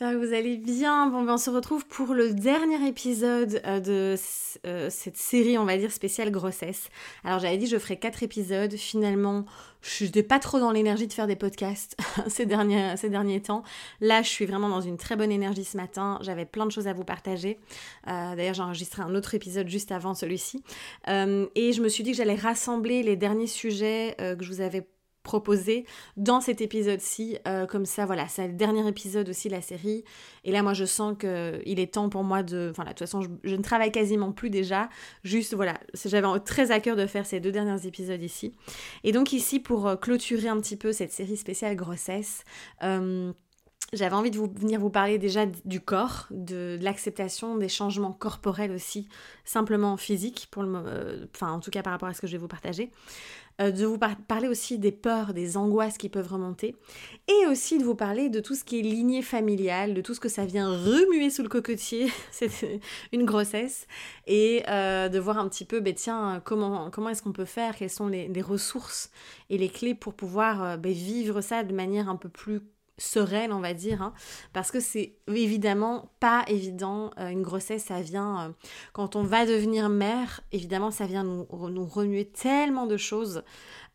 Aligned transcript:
J'espère 0.00 0.18
que 0.18 0.26
vous 0.26 0.32
allez 0.32 0.56
bien. 0.56 1.08
Bon, 1.08 1.24
ben 1.24 1.34
on 1.34 1.36
se 1.36 1.50
retrouve 1.50 1.84
pour 1.86 2.14
le 2.14 2.32
dernier 2.32 2.88
épisode 2.88 3.60
euh, 3.66 3.80
de 3.80 4.16
euh, 4.66 4.88
cette 4.88 5.18
série, 5.18 5.58
on 5.58 5.66
va 5.66 5.76
dire, 5.76 5.92
spéciale 5.92 6.30
grossesse. 6.30 6.88
Alors 7.22 7.38
j'avais 7.38 7.58
dit 7.58 7.66
je 7.66 7.78
ferais 7.78 7.98
quatre 7.98 8.22
épisodes. 8.22 8.74
Finalement, 8.76 9.44
je 9.82 10.06
n'étais 10.06 10.22
pas 10.22 10.38
trop 10.38 10.58
dans 10.58 10.70
l'énergie 10.70 11.06
de 11.06 11.12
faire 11.12 11.26
des 11.26 11.36
podcasts 11.36 11.98
ces, 12.28 12.46
derniers, 12.46 12.96
ces 12.96 13.10
derniers 13.10 13.42
temps. 13.42 13.62
Là, 14.00 14.22
je 14.22 14.28
suis 14.28 14.46
vraiment 14.46 14.70
dans 14.70 14.80
une 14.80 14.96
très 14.96 15.16
bonne 15.16 15.32
énergie 15.32 15.64
ce 15.64 15.76
matin. 15.76 16.18
J'avais 16.22 16.46
plein 16.46 16.64
de 16.64 16.72
choses 16.72 16.88
à 16.88 16.94
vous 16.94 17.04
partager. 17.04 17.58
Euh, 18.08 18.34
d'ailleurs, 18.36 18.54
j'ai 18.54 18.62
enregistré 18.62 19.02
un 19.02 19.14
autre 19.14 19.34
épisode 19.34 19.68
juste 19.68 19.92
avant 19.92 20.14
celui-ci. 20.14 20.62
et 21.08 21.72
je 21.74 21.82
me 21.82 21.90
suis 21.90 22.04
dit 22.04 22.12
que 22.12 22.16
j'allais 22.16 22.36
rassembler 22.36 23.02
les 23.02 23.16
derniers 23.16 23.46
sujets 23.46 24.14
que 24.18 24.42
je 24.42 24.50
vous 24.50 24.62
avais 24.62 24.86
proposé 25.22 25.84
dans 26.16 26.40
cet 26.40 26.60
épisode-ci. 26.60 27.38
Euh, 27.46 27.66
comme 27.66 27.86
ça, 27.86 28.06
voilà, 28.06 28.28
c'est 28.28 28.48
le 28.48 28.54
dernier 28.54 28.86
épisode 28.88 29.28
aussi 29.28 29.48
de 29.48 29.54
la 29.54 29.60
série. 29.60 30.04
Et 30.44 30.52
là, 30.52 30.62
moi, 30.62 30.72
je 30.72 30.84
sens 30.84 31.16
qu'il 31.18 31.80
est 31.80 31.92
temps 31.92 32.08
pour 32.08 32.24
moi 32.24 32.42
de... 32.42 32.68
Enfin, 32.70 32.84
de 32.84 32.88
toute 32.88 33.00
façon, 33.00 33.20
je, 33.20 33.56
ne 33.56 33.62
travaille 33.62 33.92
quasiment 33.92 34.32
plus 34.32 34.50
déjà. 34.50 34.88
Juste, 35.22 35.54
voilà, 35.54 35.78
j'avais 36.04 36.40
très 36.40 36.70
à 36.70 36.80
cœur 36.80 36.96
de 36.96 37.06
faire 37.06 37.26
ces 37.26 37.40
deux 37.40 37.52
derniers 37.52 37.86
épisodes 37.86 38.22
ici. 38.22 38.54
Et 39.04 39.12
donc 39.12 39.32
ici, 39.32 39.60
pour 39.60 39.86
euh, 39.86 39.96
clôturer 39.96 40.48
un 40.48 40.60
petit 40.60 40.76
peu 40.76 40.92
cette 40.92 41.12
série 41.12 41.36
spéciale 41.36 41.76
grossesse, 41.76 42.44
euh, 42.82 43.32
j'avais 43.92 44.14
envie 44.14 44.30
de 44.30 44.38
vous, 44.38 44.50
venir 44.54 44.80
vous 44.80 44.90
parler 44.90 45.18
déjà 45.18 45.46
du 45.64 45.80
corps, 45.80 46.26
de, 46.30 46.78
l'acceptation 46.80 47.56
des 47.56 47.68
changements 47.68 48.12
corporels 48.12 48.72
aussi, 48.72 49.08
simplement 49.44 49.96
physiques, 49.96 50.48
pour 50.50 50.62
le, 50.62 51.28
enfin 51.34 51.52
en 51.52 51.60
tout 51.60 51.70
cas 51.70 51.82
par 51.82 51.92
rapport 51.92 52.08
à 52.08 52.14
ce 52.14 52.20
que 52.20 52.26
je 52.26 52.32
vais 52.32 52.38
vous 52.38 52.48
partager. 52.48 52.90
Euh, 53.60 53.70
de 53.72 53.84
vous 53.84 53.98
parler 53.98 54.48
aussi 54.48 54.78
des 54.78 54.92
peurs, 54.92 55.34
des 55.34 55.56
angoisses 55.56 55.98
qui 55.98 56.08
peuvent 56.08 56.32
remonter, 56.32 56.76
et 57.28 57.46
aussi 57.46 57.78
de 57.78 57.84
vous 57.84 57.94
parler 57.94 58.30
de 58.30 58.40
tout 58.40 58.54
ce 58.54 58.64
qui 58.64 58.78
est 58.78 58.82
lignée 58.82 59.20
familiale, 59.20 59.92
de 59.92 60.00
tout 60.00 60.14
ce 60.14 60.20
que 60.20 60.30
ça 60.30 60.46
vient 60.46 60.70
remuer 60.70 61.28
sous 61.28 61.42
le 61.42 61.48
cocotier, 61.48 62.10
c'est 62.30 62.80
une 63.12 63.24
grossesse, 63.24 63.86
et 64.26 64.62
euh, 64.68 65.08
de 65.08 65.18
voir 65.18 65.38
un 65.38 65.48
petit 65.48 65.66
peu, 65.66 65.80
ben, 65.80 65.94
tiens, 65.94 66.40
comment, 66.42 66.90
comment 66.90 67.10
est-ce 67.10 67.22
qu'on 67.22 67.32
peut 67.32 67.44
faire, 67.44 67.76
quelles 67.76 67.90
sont 67.90 68.08
les, 68.08 68.30
ressources 68.40 69.10
et 69.50 69.58
les 69.58 69.68
clés 69.68 69.94
pour 69.94 70.14
pouvoir 70.14 70.62
euh, 70.62 70.76
ben, 70.78 70.92
vivre 70.92 71.42
ça 71.42 71.62
de 71.62 71.74
manière 71.74 72.08
un 72.08 72.16
peu 72.16 72.30
plus 72.30 72.62
sereine, 73.00 73.52
on 73.52 73.60
va 73.60 73.74
dire, 73.74 74.02
hein, 74.02 74.12
parce 74.52 74.70
que 74.70 74.80
c'est 74.80 75.14
évidemment 75.26 76.12
pas 76.20 76.44
évident. 76.46 77.10
Euh, 77.18 77.28
une 77.28 77.42
grossesse, 77.42 77.84
ça 77.84 78.00
vient, 78.00 78.40
euh, 78.40 78.52
quand 78.92 79.16
on 79.16 79.22
va 79.22 79.46
devenir 79.46 79.88
mère, 79.88 80.40
évidemment, 80.52 80.90
ça 80.90 81.06
vient 81.06 81.24
nous, 81.24 81.46
remuer 81.50 82.26
tellement 82.26 82.86
de 82.86 82.96
choses 82.96 83.42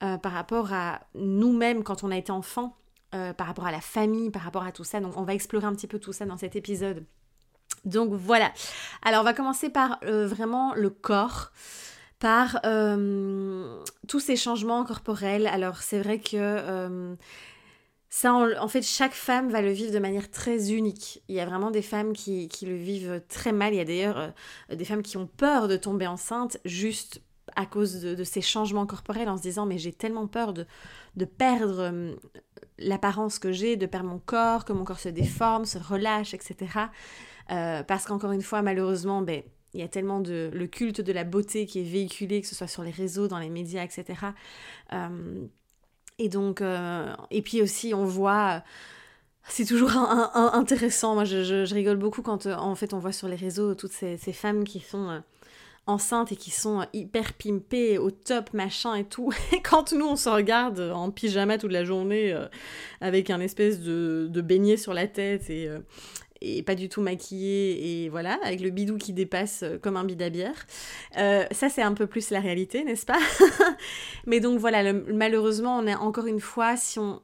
euh, 0.03 0.17
par 0.17 0.31
rapport 0.31 0.73
à 0.73 1.01
nous-mêmes 1.13 1.83
quand 1.83 2.03
on 2.03 2.11
a 2.11 2.17
été 2.17 2.31
enfant, 2.31 2.75
par 3.37 3.47
rapport 3.47 3.65
à 3.65 3.71
la 3.71 3.79
famille, 3.79 4.29
par 4.29 4.41
rapport 4.41 4.63
à 4.63 4.73
tout 4.73 4.83
ça. 4.83 4.99
Donc, 4.99 5.15
on 5.15 5.23
va 5.23 5.33
explorer 5.33 5.65
un 5.65 5.73
petit 5.73 5.87
peu 5.87 5.99
tout 5.99 6.11
ça 6.11 6.25
dans 6.25 6.35
cet 6.35 6.57
épisode. 6.57 7.05
Donc, 7.85 8.11
voilà. 8.11 8.51
Alors, 9.03 9.21
on 9.21 9.23
va 9.23 9.33
commencer 9.33 9.69
par 9.69 9.99
vraiment 10.03 10.73
le 10.73 10.89
corps 10.89 11.53
par 12.19 12.59
tous 12.61 14.19
ces 14.19 14.35
changements 14.35 14.83
corporels. 14.83 15.47
Alors 15.47 15.77
c'est 15.77 16.01
vrai 16.01 16.19
que 16.19 17.15
ça, 18.15 18.33
en 18.33 18.69
fait, 18.69 18.81
chaque 18.81 19.11
femme 19.11 19.49
va 19.49 19.61
le 19.61 19.71
vivre 19.71 19.91
de 19.91 19.99
manière 19.99 20.31
très 20.31 20.71
unique. 20.71 21.21
Il 21.27 21.35
y 21.35 21.41
a 21.41 21.45
vraiment 21.45 21.69
des 21.69 21.81
femmes 21.81 22.13
qui, 22.13 22.47
le 22.61 22.73
vivent 22.73 23.21
très 23.27 23.51
mal. 23.51 23.73
Il 23.73 23.75
y 23.75 23.81
a 23.81 23.83
d'ailleurs 23.83 24.17
euh, 24.17 24.75
des 24.75 24.85
femmes 24.85 25.03
qui 25.03 25.17
ont 25.17 25.27
peur 25.27 25.67
de 25.67 25.75
tomber 25.75 26.07
enceinte 26.07 26.57
juste 26.63 27.21
à 27.57 27.65
cause 27.65 27.99
de, 27.99 28.23
ces 28.23 28.39
changements 28.39 28.85
corporels 28.85 29.27
en 29.27 29.35
se 29.35 29.41
disant 29.41 29.65
mais 29.65 29.77
j'ai 29.77 29.91
tellement 29.91 30.27
peur 30.27 30.53
de, 30.53 30.65
perdre 31.25 31.79
euh, 31.81 32.15
l'apparence 32.79 33.37
que 33.37 33.51
j'ai, 33.51 33.75
de 33.75 33.85
perdre 33.85 34.07
mon 34.07 34.19
corps, 34.19 34.63
que 34.63 34.71
mon 34.71 34.85
corps 34.85 34.99
se 34.99 35.09
déforme, 35.09 35.65
se 35.65 35.77
relâche, 35.77 36.33
etc. 36.33 36.55
Euh, 37.51 37.83
parce 37.83 38.05
qu'encore 38.05 38.31
une 38.31 38.43
fois, 38.43 38.61
malheureusement, 38.61 39.23
ben, 39.23 39.43
il 39.73 39.81
y 39.81 39.83
a 39.83 39.89
tellement 39.89 40.21
de 40.21 40.49
le 40.53 40.67
culte 40.67 41.01
de 41.01 41.11
la 41.11 41.25
beauté 41.25 41.65
qui 41.65 41.81
est 41.81 41.89
véhiculé, 41.91 42.39
que 42.39 42.47
ce 42.47 42.55
soit 42.55 42.67
sur 42.67 42.83
les 42.83 42.91
réseaux, 42.91 43.27
dans 43.27 43.39
les 43.39 43.49
médias, 43.49 43.83
etc. 43.83 44.27
Et 46.19 46.29
donc, 46.29 46.61
euh, 46.61 47.13
et 47.31 47.41
puis 47.41 47.61
aussi, 47.61 47.93
on 47.93 48.05
voit. 48.05 48.63
C'est 49.47 49.65
toujours 49.65 49.91
intéressant. 49.95 51.13
Moi, 51.13 51.25
je, 51.25 51.71
rigole 51.73 51.97
beaucoup 51.97 52.23
quand, 52.23 52.47
euh, 52.47 52.55
en 52.55 52.73
fait, 52.73 52.93
on 52.93 52.99
voit 52.99 53.11
sur 53.11 53.27
les 53.27 53.35
réseaux 53.35 53.75
toutes 53.75 53.91
ces, 53.91 54.17
femmes 54.17 54.63
qui 54.63 54.79
sont 54.79 55.09
euh, 55.09 55.19
enceintes 55.85 56.31
et 56.31 56.35
qui 56.35 56.49
sont 56.49 56.87
hyper 56.93 57.33
pimpées, 57.33 57.99
au 57.99 58.09
top, 58.09 58.53
machin 58.53 58.95
et 58.95 59.03
tout. 59.03 59.31
Et 59.53 59.61
quand 59.61 59.91
nous, 59.93 60.07
on 60.07 60.15
se 60.15 60.29
regarde 60.29 60.79
en 60.79 61.11
pyjama 61.11 61.59
toute 61.59 61.71
la 61.71 61.85
journée, 61.85 62.35
avec 63.01 63.29
un 63.29 63.39
espèce 63.39 63.81
de, 63.81 64.27
de 64.31 64.41
beignet 64.41 64.77
sur 64.77 64.95
la 64.95 65.07
tête 65.07 65.49
et, 65.51 65.69
et 66.41 66.63
pas 66.63 66.75
du 66.75 66.89
tout 66.89 67.01
maquillée 67.01 68.03
et 68.03 68.09
voilà, 68.09 68.39
avec 68.43 68.61
le 68.61 68.69
bidou 68.69 68.97
qui 68.97 69.13
dépasse 69.13 69.63
euh, 69.63 69.77
comme 69.77 69.97
un 69.97 70.03
bidabière. 70.03 70.65
Euh, 71.17 71.45
ça, 71.51 71.69
c'est 71.69 71.81
un 71.81 71.93
peu 71.93 72.07
plus 72.07 72.29
la 72.29 72.39
réalité, 72.39 72.83
n'est-ce 72.83 73.05
pas? 73.05 73.19
Mais 74.25 74.39
donc 74.39 74.59
voilà, 74.59 74.93
malheureusement, 74.93 75.77
on 75.77 75.87
est 75.87 75.95
encore 75.95 76.27
une 76.27 76.39
fois, 76.41 76.77
si 76.77 76.99
on 76.99 77.21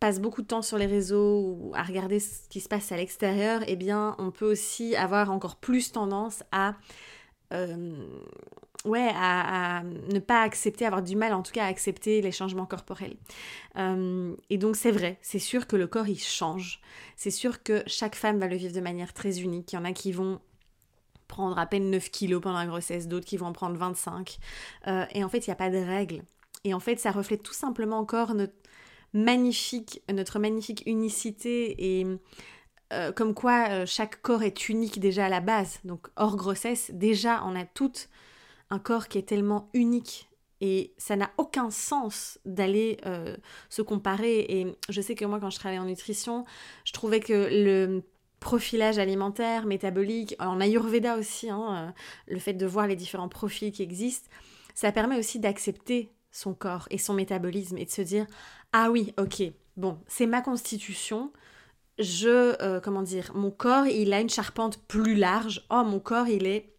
passe 0.00 0.20
beaucoup 0.20 0.42
de 0.42 0.46
temps 0.46 0.62
sur 0.62 0.76
les 0.76 0.86
réseaux 0.86 1.40
ou 1.40 1.72
à 1.74 1.82
regarder 1.82 2.20
ce 2.20 2.48
qui 2.48 2.60
se 2.60 2.68
passe 2.68 2.92
à 2.92 2.96
l'extérieur, 2.96 3.62
eh 3.66 3.76
bien, 3.76 4.14
on 4.18 4.30
peut 4.30 4.50
aussi 4.50 4.94
avoir 4.96 5.30
encore 5.30 5.56
plus 5.56 5.92
tendance 5.92 6.42
à 6.52 6.74
euh, 7.52 7.94
ouais, 8.84 9.10
à, 9.14 9.82
ne 10.12 10.18
pas 10.18 10.42
accepter, 10.42 10.86
avoir 10.86 11.02
du 11.02 11.16
mal 11.16 11.32
en 11.32 11.42
tout 11.42 11.52
cas 11.52 11.64
à 11.64 11.68
accepter 11.68 12.20
les 12.20 12.32
changements 12.32 12.66
corporels. 12.66 13.16
Euh, 13.76 14.34
et 14.50 14.58
donc 14.58 14.76
c'est 14.76 14.90
vrai, 14.90 15.18
c'est 15.22 15.38
sûr 15.38 15.66
que 15.66 15.76
le 15.76 15.86
corps 15.86 16.08
il 16.08 16.18
change. 16.18 16.80
C'est 17.16 17.30
sûr 17.30 17.62
que 17.62 17.82
chaque 17.86 18.14
femme 18.14 18.38
va 18.38 18.46
le 18.46 18.56
vivre 18.56 18.74
de 18.74 18.80
manière 18.80 19.12
très 19.12 19.40
unique. 19.40 19.72
Il 19.72 19.76
y 19.76 19.78
en 19.78 19.84
a 19.84 19.92
qui 19.92 20.12
vont 20.12 20.40
prendre 21.28 21.58
à 21.58 21.66
peine 21.66 21.90
9 21.90 22.10
kilos 22.10 22.42
pendant 22.42 22.58
la 22.58 22.66
grossesse, 22.66 23.08
d'autres 23.08 23.26
qui 23.26 23.36
vont 23.36 23.46
en 23.46 23.52
prendre 23.52 23.76
25. 23.76 24.38
Euh, 24.86 25.06
et 25.12 25.24
en 25.24 25.28
fait, 25.28 25.46
il 25.46 25.50
n'y 25.50 25.54
a 25.54 25.56
pas 25.56 25.70
de 25.70 25.78
règle. 25.78 26.22
Et 26.64 26.74
en 26.74 26.80
fait, 26.80 26.98
ça 27.00 27.10
reflète 27.10 27.42
tout 27.42 27.54
simplement 27.54 27.98
encore 27.98 28.34
notre 28.34 28.54
magnifique, 29.12 30.02
notre 30.12 30.38
magnifique 30.38 30.82
unicité 30.86 32.00
et 32.00 32.06
euh, 32.92 33.12
comme 33.12 33.32
quoi 33.32 33.86
chaque 33.86 34.20
corps 34.22 34.42
est 34.42 34.68
unique 34.68 35.00
déjà 35.00 35.26
à 35.26 35.28
la 35.28 35.40
base. 35.40 35.78
Donc 35.84 36.08
hors 36.16 36.36
grossesse, 36.36 36.90
déjà 36.92 37.42
on 37.44 37.54
a 37.56 37.64
toutes 37.64 38.08
un 38.74 38.78
corps 38.78 39.08
qui 39.08 39.18
est 39.18 39.28
tellement 39.28 39.70
unique 39.72 40.28
et 40.60 40.94
ça 40.98 41.16
n'a 41.16 41.30
aucun 41.36 41.70
sens 41.70 42.38
d'aller 42.44 42.98
euh, 43.06 43.36
se 43.68 43.82
comparer. 43.82 44.40
Et 44.48 44.76
je 44.88 45.00
sais 45.00 45.14
que 45.14 45.24
moi, 45.24 45.38
quand 45.40 45.50
je 45.50 45.58
travaillais 45.58 45.80
en 45.80 45.84
nutrition, 45.86 46.44
je 46.84 46.92
trouvais 46.92 47.20
que 47.20 47.48
le 47.50 48.02
profilage 48.40 48.98
alimentaire, 48.98 49.66
métabolique, 49.66 50.36
en 50.38 50.60
Ayurveda 50.60 51.16
aussi, 51.16 51.50
hein, 51.50 51.92
euh, 52.28 52.32
le 52.32 52.38
fait 52.38 52.54
de 52.54 52.66
voir 52.66 52.86
les 52.86 52.96
différents 52.96 53.28
profils 53.28 53.72
qui 53.72 53.82
existent, 53.82 54.28
ça 54.74 54.92
permet 54.92 55.18
aussi 55.18 55.38
d'accepter 55.38 56.10
son 56.30 56.54
corps 56.54 56.86
et 56.90 56.98
son 56.98 57.14
métabolisme 57.14 57.78
et 57.78 57.84
de 57.84 57.90
se 57.90 58.02
dire 58.02 58.26
ah 58.72 58.90
oui, 58.90 59.12
ok, 59.18 59.42
bon, 59.76 59.98
c'est 60.06 60.26
ma 60.26 60.40
constitution. 60.40 61.32
Je, 61.98 62.60
euh, 62.60 62.80
comment 62.80 63.02
dire, 63.02 63.30
mon 63.34 63.50
corps, 63.50 63.86
il 63.86 64.12
a 64.12 64.20
une 64.20 64.30
charpente 64.30 64.78
plus 64.88 65.14
large. 65.14 65.64
Oh, 65.70 65.84
mon 65.84 66.00
corps, 66.00 66.26
il 66.26 66.46
est 66.46 66.73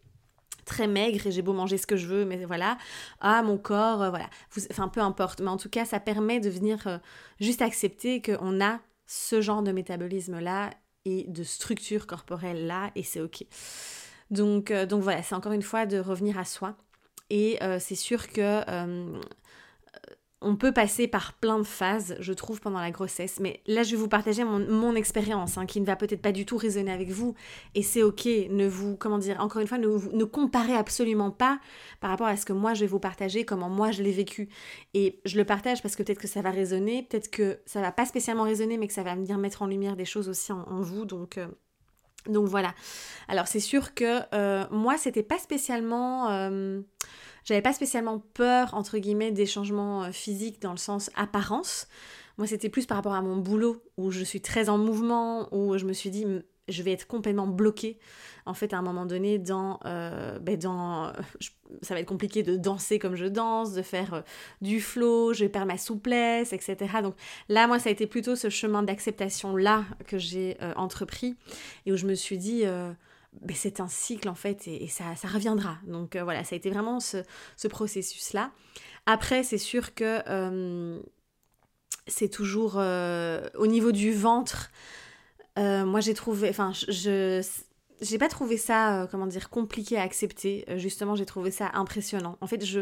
très 0.66 0.86
maigre 0.86 1.26
et 1.26 1.30
j'ai 1.30 1.40
beau 1.40 1.54
manger 1.54 1.78
ce 1.78 1.86
que 1.86 1.96
je 1.96 2.06
veux, 2.06 2.26
mais 2.26 2.44
voilà, 2.44 2.76
ah 3.20 3.42
mon 3.42 3.56
corps, 3.56 4.02
euh, 4.02 4.10
voilà, 4.10 4.28
enfin 4.70 4.88
peu 4.88 5.00
importe, 5.00 5.40
mais 5.40 5.48
en 5.48 5.56
tout 5.56 5.70
cas 5.70 5.86
ça 5.86 5.98
permet 5.98 6.40
de 6.40 6.50
venir 6.50 6.86
euh, 6.86 6.98
juste 7.40 7.62
accepter 7.62 8.20
qu'on 8.20 8.60
a 8.60 8.80
ce 9.06 9.40
genre 9.40 9.62
de 9.62 9.72
métabolisme 9.72 10.38
là 10.40 10.70
et 11.06 11.24
de 11.28 11.44
structure 11.44 12.06
corporelle 12.06 12.66
là 12.66 12.90
et 12.96 13.02
c'est 13.02 13.20
ok. 13.20 13.44
Donc, 14.30 14.72
euh, 14.72 14.84
donc 14.84 15.02
voilà, 15.02 15.22
c'est 15.22 15.36
encore 15.36 15.52
une 15.52 15.62
fois 15.62 15.86
de 15.86 15.98
revenir 15.98 16.36
à 16.36 16.44
soi. 16.44 16.76
Et 17.30 17.58
c'est 17.80 17.96
sûr 17.96 18.28
que 18.28 18.62
on 20.42 20.54
peut 20.54 20.72
passer 20.72 21.08
par 21.08 21.32
plein 21.32 21.58
de 21.58 21.64
phases, 21.64 22.14
je 22.20 22.32
trouve, 22.34 22.60
pendant 22.60 22.78
la 22.78 22.90
grossesse. 22.90 23.40
Mais 23.40 23.62
là, 23.66 23.82
je 23.82 23.92
vais 23.92 23.96
vous 23.96 24.08
partager 24.08 24.44
mon, 24.44 24.94
expérience, 24.94 25.56
hein, 25.56 25.64
qui 25.66 25.80
ne 25.80 25.86
va 25.86 25.96
peut-être 25.96 26.20
pas 26.20 26.32
du 26.32 26.44
tout 26.44 26.58
résonner 26.58 26.92
avec 26.92 27.10
vous. 27.10 27.34
Et 27.74 27.82
c'est 27.82 28.02
ok. 28.02 28.26
Ne 28.50 28.66
vous, 28.66 28.96
comment 28.96 29.18
dire, 29.18 29.40
encore 29.40 29.62
une 29.62 29.68
fois, 29.68 29.78
ne, 29.78 30.24
comparez 30.24 30.74
absolument 30.74 31.30
pas 31.30 31.58
par 32.00 32.10
rapport 32.10 32.26
à 32.26 32.36
ce 32.36 32.44
que 32.44 32.52
moi 32.52 32.74
je 32.74 32.80
vais 32.80 32.86
vous 32.86 33.00
partager, 33.00 33.44
comment 33.44 33.70
moi 33.70 33.90
je 33.90 34.02
l'ai 34.02 34.12
vécu. 34.12 34.48
Et 34.92 35.20
je 35.24 35.38
le 35.38 35.44
partage 35.44 35.82
parce 35.82 35.96
que 35.96 36.02
peut-être 36.02 36.20
que 36.20 36.28
ça 36.28 36.42
va 36.42 36.50
résonner, 36.50 37.02
peut-être 37.02 37.30
que 37.30 37.58
ça 37.64 37.80
va 37.80 37.90
pas 37.90 38.04
spécialement 38.04 38.44
résonner, 38.44 38.76
mais 38.76 38.86
que 38.86 38.94
ça 38.94 39.02
va 39.02 39.14
venir 39.14 39.38
mettre 39.38 39.62
en 39.62 39.66
lumière 39.66 39.96
des 39.96 40.04
choses 40.04 40.28
aussi 40.28 40.52
en, 40.52 40.80
vous. 40.80 41.06
Donc. 41.06 41.38
Euh, 41.38 41.46
donc 42.28 42.46
voilà. 42.48 42.74
Alors 43.28 43.46
c'est 43.46 43.60
sûr 43.60 43.94
que 43.94 44.20
euh, 44.34 44.64
moi 44.70 44.98
c'était 44.98 45.22
pas 45.22 45.38
spécialement 45.38 46.28
euh, 46.30 46.80
j'avais 47.46 47.62
pas 47.62 47.72
spécialement 47.72 48.18
peur, 48.34 48.74
entre 48.74 48.98
guillemets, 48.98 49.30
des 49.30 49.46
changements 49.46 50.04
euh, 50.04 50.10
physiques 50.10 50.60
dans 50.60 50.72
le 50.72 50.78
sens 50.78 51.10
apparence. 51.14 51.86
Moi, 52.38 52.46
c'était 52.46 52.68
plus 52.68 52.84
par 52.84 52.98
rapport 52.98 53.14
à 53.14 53.22
mon 53.22 53.36
boulot, 53.36 53.82
où 53.96 54.10
je 54.10 54.22
suis 54.24 54.42
très 54.42 54.68
en 54.68 54.76
mouvement, 54.76 55.48
où 55.54 55.78
je 55.78 55.86
me 55.86 55.92
suis 55.92 56.10
dit, 56.10 56.26
je 56.68 56.82
vais 56.82 56.92
être 56.92 57.06
complètement 57.06 57.46
bloquée. 57.46 57.98
En 58.46 58.52
fait, 58.52 58.74
à 58.74 58.78
un 58.78 58.82
moment 58.82 59.06
donné, 59.06 59.38
dans, 59.38 59.78
euh, 59.86 60.38
ben 60.40 60.58
dans 60.58 61.12
ça 61.82 61.94
va 61.94 62.00
être 62.00 62.06
compliqué 62.06 62.42
de 62.42 62.56
danser 62.56 62.98
comme 62.98 63.14
je 63.14 63.26
danse, 63.26 63.72
de 63.72 63.82
faire 63.82 64.14
euh, 64.14 64.20
du 64.60 64.80
flow, 64.80 65.32
je 65.32 65.44
vais 65.44 65.48
perdre 65.48 65.68
ma 65.68 65.78
souplesse, 65.78 66.52
etc. 66.52 66.76
Donc 67.02 67.14
là, 67.48 67.68
moi, 67.68 67.78
ça 67.78 67.88
a 67.88 67.92
été 67.92 68.06
plutôt 68.06 68.34
ce 68.34 68.50
chemin 68.50 68.82
d'acceptation-là 68.82 69.84
que 70.06 70.18
j'ai 70.18 70.58
entrepris 70.74 71.36
et 71.86 71.92
où 71.92 71.96
je 71.96 72.06
me 72.06 72.14
suis 72.14 72.38
dit, 72.38 72.64
c'est 73.54 73.80
un 73.80 73.88
cycle 73.88 74.28
en 74.28 74.34
fait 74.34 74.66
et, 74.66 74.88
ça, 74.88 75.14
reviendra. 75.24 75.78
Donc 75.86 76.16
euh, 76.16 76.24
voilà, 76.24 76.44
ça 76.44 76.54
a 76.54 76.58
été 76.58 76.70
vraiment 76.70 77.00
ce, 77.00 77.18
processus-là. 77.68 78.52
Après, 79.06 79.42
c'est 79.42 79.58
sûr 79.58 79.94
que 79.94 80.20
euh, 80.28 81.00
c'est 82.06 82.28
toujours 82.28 82.74
euh, 82.76 83.48
au 83.54 83.66
niveau 83.66 83.92
du 83.92 84.12
ventre. 84.12 84.70
moi, 85.56 86.00
j'ai 86.00 86.14
trouvé, 86.14 86.48
enfin, 86.48 86.72
je, 86.72 87.44
j'ai 88.00 88.18
pas 88.18 88.28
trouvé 88.28 88.56
ça, 88.56 89.08
comment 89.10 89.26
dire, 89.26 89.48
compliqué 89.50 89.96
à 89.96 90.02
accepter. 90.02 90.64
justement, 90.76 91.14
j'ai 91.14 91.26
trouvé 91.26 91.50
ça 91.50 91.70
impressionnant. 91.74 92.36
En 92.40 92.46
fait, 92.46 92.64
je, 92.64 92.80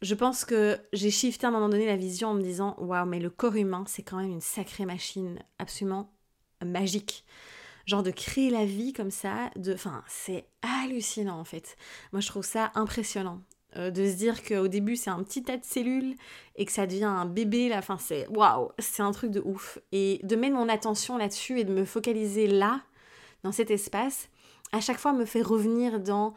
je 0.00 0.14
pense 0.14 0.44
que 0.44 0.78
j'ai 0.92 1.10
shifté 1.10 1.46
à 1.46 1.50
un 1.50 1.52
moment 1.52 1.68
donné 1.68 1.86
la 1.86 1.96
vision 1.96 2.30
en 2.30 2.34
me 2.34 2.42
disant, 2.42 2.76
waouh, 2.78 3.06
mais 3.06 3.20
le 3.20 3.30
corps 3.30 3.56
humain, 3.56 3.84
c'est 3.86 4.02
quand 4.02 4.16
même 4.16 4.30
une 4.30 4.40
sacrée 4.40 4.86
machine, 4.86 5.38
absolument 5.58 6.12
magique 6.64 7.24
genre 7.86 8.02
de 8.02 8.10
créer 8.10 8.50
la 8.50 8.64
vie 8.64 8.92
comme 8.92 9.10
ça, 9.10 9.50
de, 9.56 9.74
enfin, 9.74 10.02
c'est 10.08 10.46
hallucinant 10.62 11.38
en 11.38 11.44
fait. 11.44 11.76
Moi, 12.12 12.20
je 12.20 12.28
trouve 12.28 12.44
ça 12.44 12.70
impressionnant. 12.74 13.40
Euh, 13.76 13.90
de 13.90 14.06
se 14.06 14.16
dire 14.16 14.42
qu'au 14.42 14.68
début 14.68 14.96
c'est 14.96 15.08
un 15.08 15.22
petit 15.22 15.42
tas 15.42 15.56
de 15.56 15.64
cellules 15.64 16.14
et 16.56 16.66
que 16.66 16.72
ça 16.72 16.86
devient 16.86 17.04
un 17.04 17.24
bébé, 17.24 17.70
la 17.70 17.80
fin 17.80 17.96
c'est 17.96 18.28
waouh, 18.28 18.70
c'est 18.78 19.02
un 19.02 19.12
truc 19.12 19.30
de 19.30 19.40
ouf. 19.40 19.78
Et 19.92 20.20
de 20.24 20.36
mettre 20.36 20.54
mon 20.54 20.68
attention 20.68 21.16
là-dessus 21.16 21.60
et 21.60 21.64
de 21.64 21.72
me 21.72 21.86
focaliser 21.86 22.46
là, 22.46 22.82
dans 23.44 23.52
cet 23.52 23.70
espace, 23.70 24.28
à 24.72 24.80
chaque 24.80 24.98
fois 24.98 25.14
me 25.14 25.24
fait 25.24 25.40
revenir 25.40 26.00
dans 26.00 26.34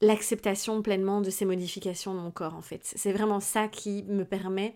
l'acceptation 0.00 0.82
pleinement 0.82 1.20
de 1.20 1.30
ces 1.30 1.44
modifications 1.44 2.14
de 2.14 2.18
mon 2.18 2.32
corps 2.32 2.56
en 2.56 2.62
fait. 2.62 2.80
C'est 2.82 3.12
vraiment 3.12 3.40
ça 3.40 3.68
qui 3.68 4.02
me 4.08 4.24
permet 4.24 4.74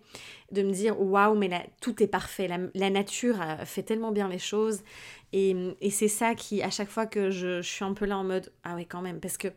de 0.53 0.63
me 0.63 0.73
dire 0.73 1.01
waouh 1.01 1.37
mais 1.37 1.49
là, 1.49 1.63
tout 1.81 2.01
est 2.05 2.07
parfait, 2.07 2.49
la, 2.49 2.91
nature 2.91 3.37
fait 3.65 3.83
tellement 3.83 4.13
bien 4.13 4.29
les 4.29 4.39
choses 4.39 4.83
et, 5.33 5.91
c'est 5.91 6.09
ça 6.09 6.35
qui 6.35 6.63
à 6.63 6.71
chaque 6.71 6.89
fois 6.89 7.07
que 7.07 7.31
je, 7.31 7.63
suis 7.63 7.85
un 7.85 7.95
peu 7.95 8.05
là 8.05 8.19
en 8.19 8.25
mode 8.25 8.53
ah 8.65 8.75
ouais 8.75 8.85
quand 8.85 9.01
même 9.01 9.21
parce 9.21 9.37
que 9.37 9.49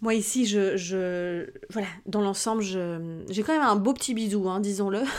moi 0.00 0.14
ici 0.14 0.46
je, 0.46 1.50
voilà 1.70 1.88
dans 2.06 2.20
l'ensemble 2.20 2.62
j'ai 2.62 3.42
quand 3.42 3.52
même 3.52 3.62
un 3.62 3.76
beau 3.76 3.92
petit 3.92 4.14
bidou 4.14 4.48
hein, 4.48 4.60
disons-le. 4.60 5.02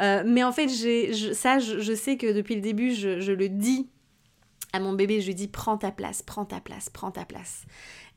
Euh, 0.00 0.22
mais 0.26 0.42
en 0.42 0.52
fait 0.52 0.68
j'ai 0.68 1.12
ça 1.34 1.58
je, 1.58 1.94
sais 1.94 2.16
que 2.16 2.32
depuis 2.32 2.54
le 2.54 2.62
début 2.62 2.92
je 2.94 3.32
le 3.32 3.48
dis 3.50 3.90
à 4.72 4.80
mon 4.80 4.92
bébé, 4.92 5.20
je 5.20 5.26
lui 5.26 5.34
dis 5.34 5.48
prends 5.48 5.76
ta 5.76 5.90
place, 5.90 6.22
prends 6.22 6.44
ta 6.44 6.60
place, 6.60 6.88
prends 6.88 7.10
ta 7.10 7.24
place. 7.24 7.64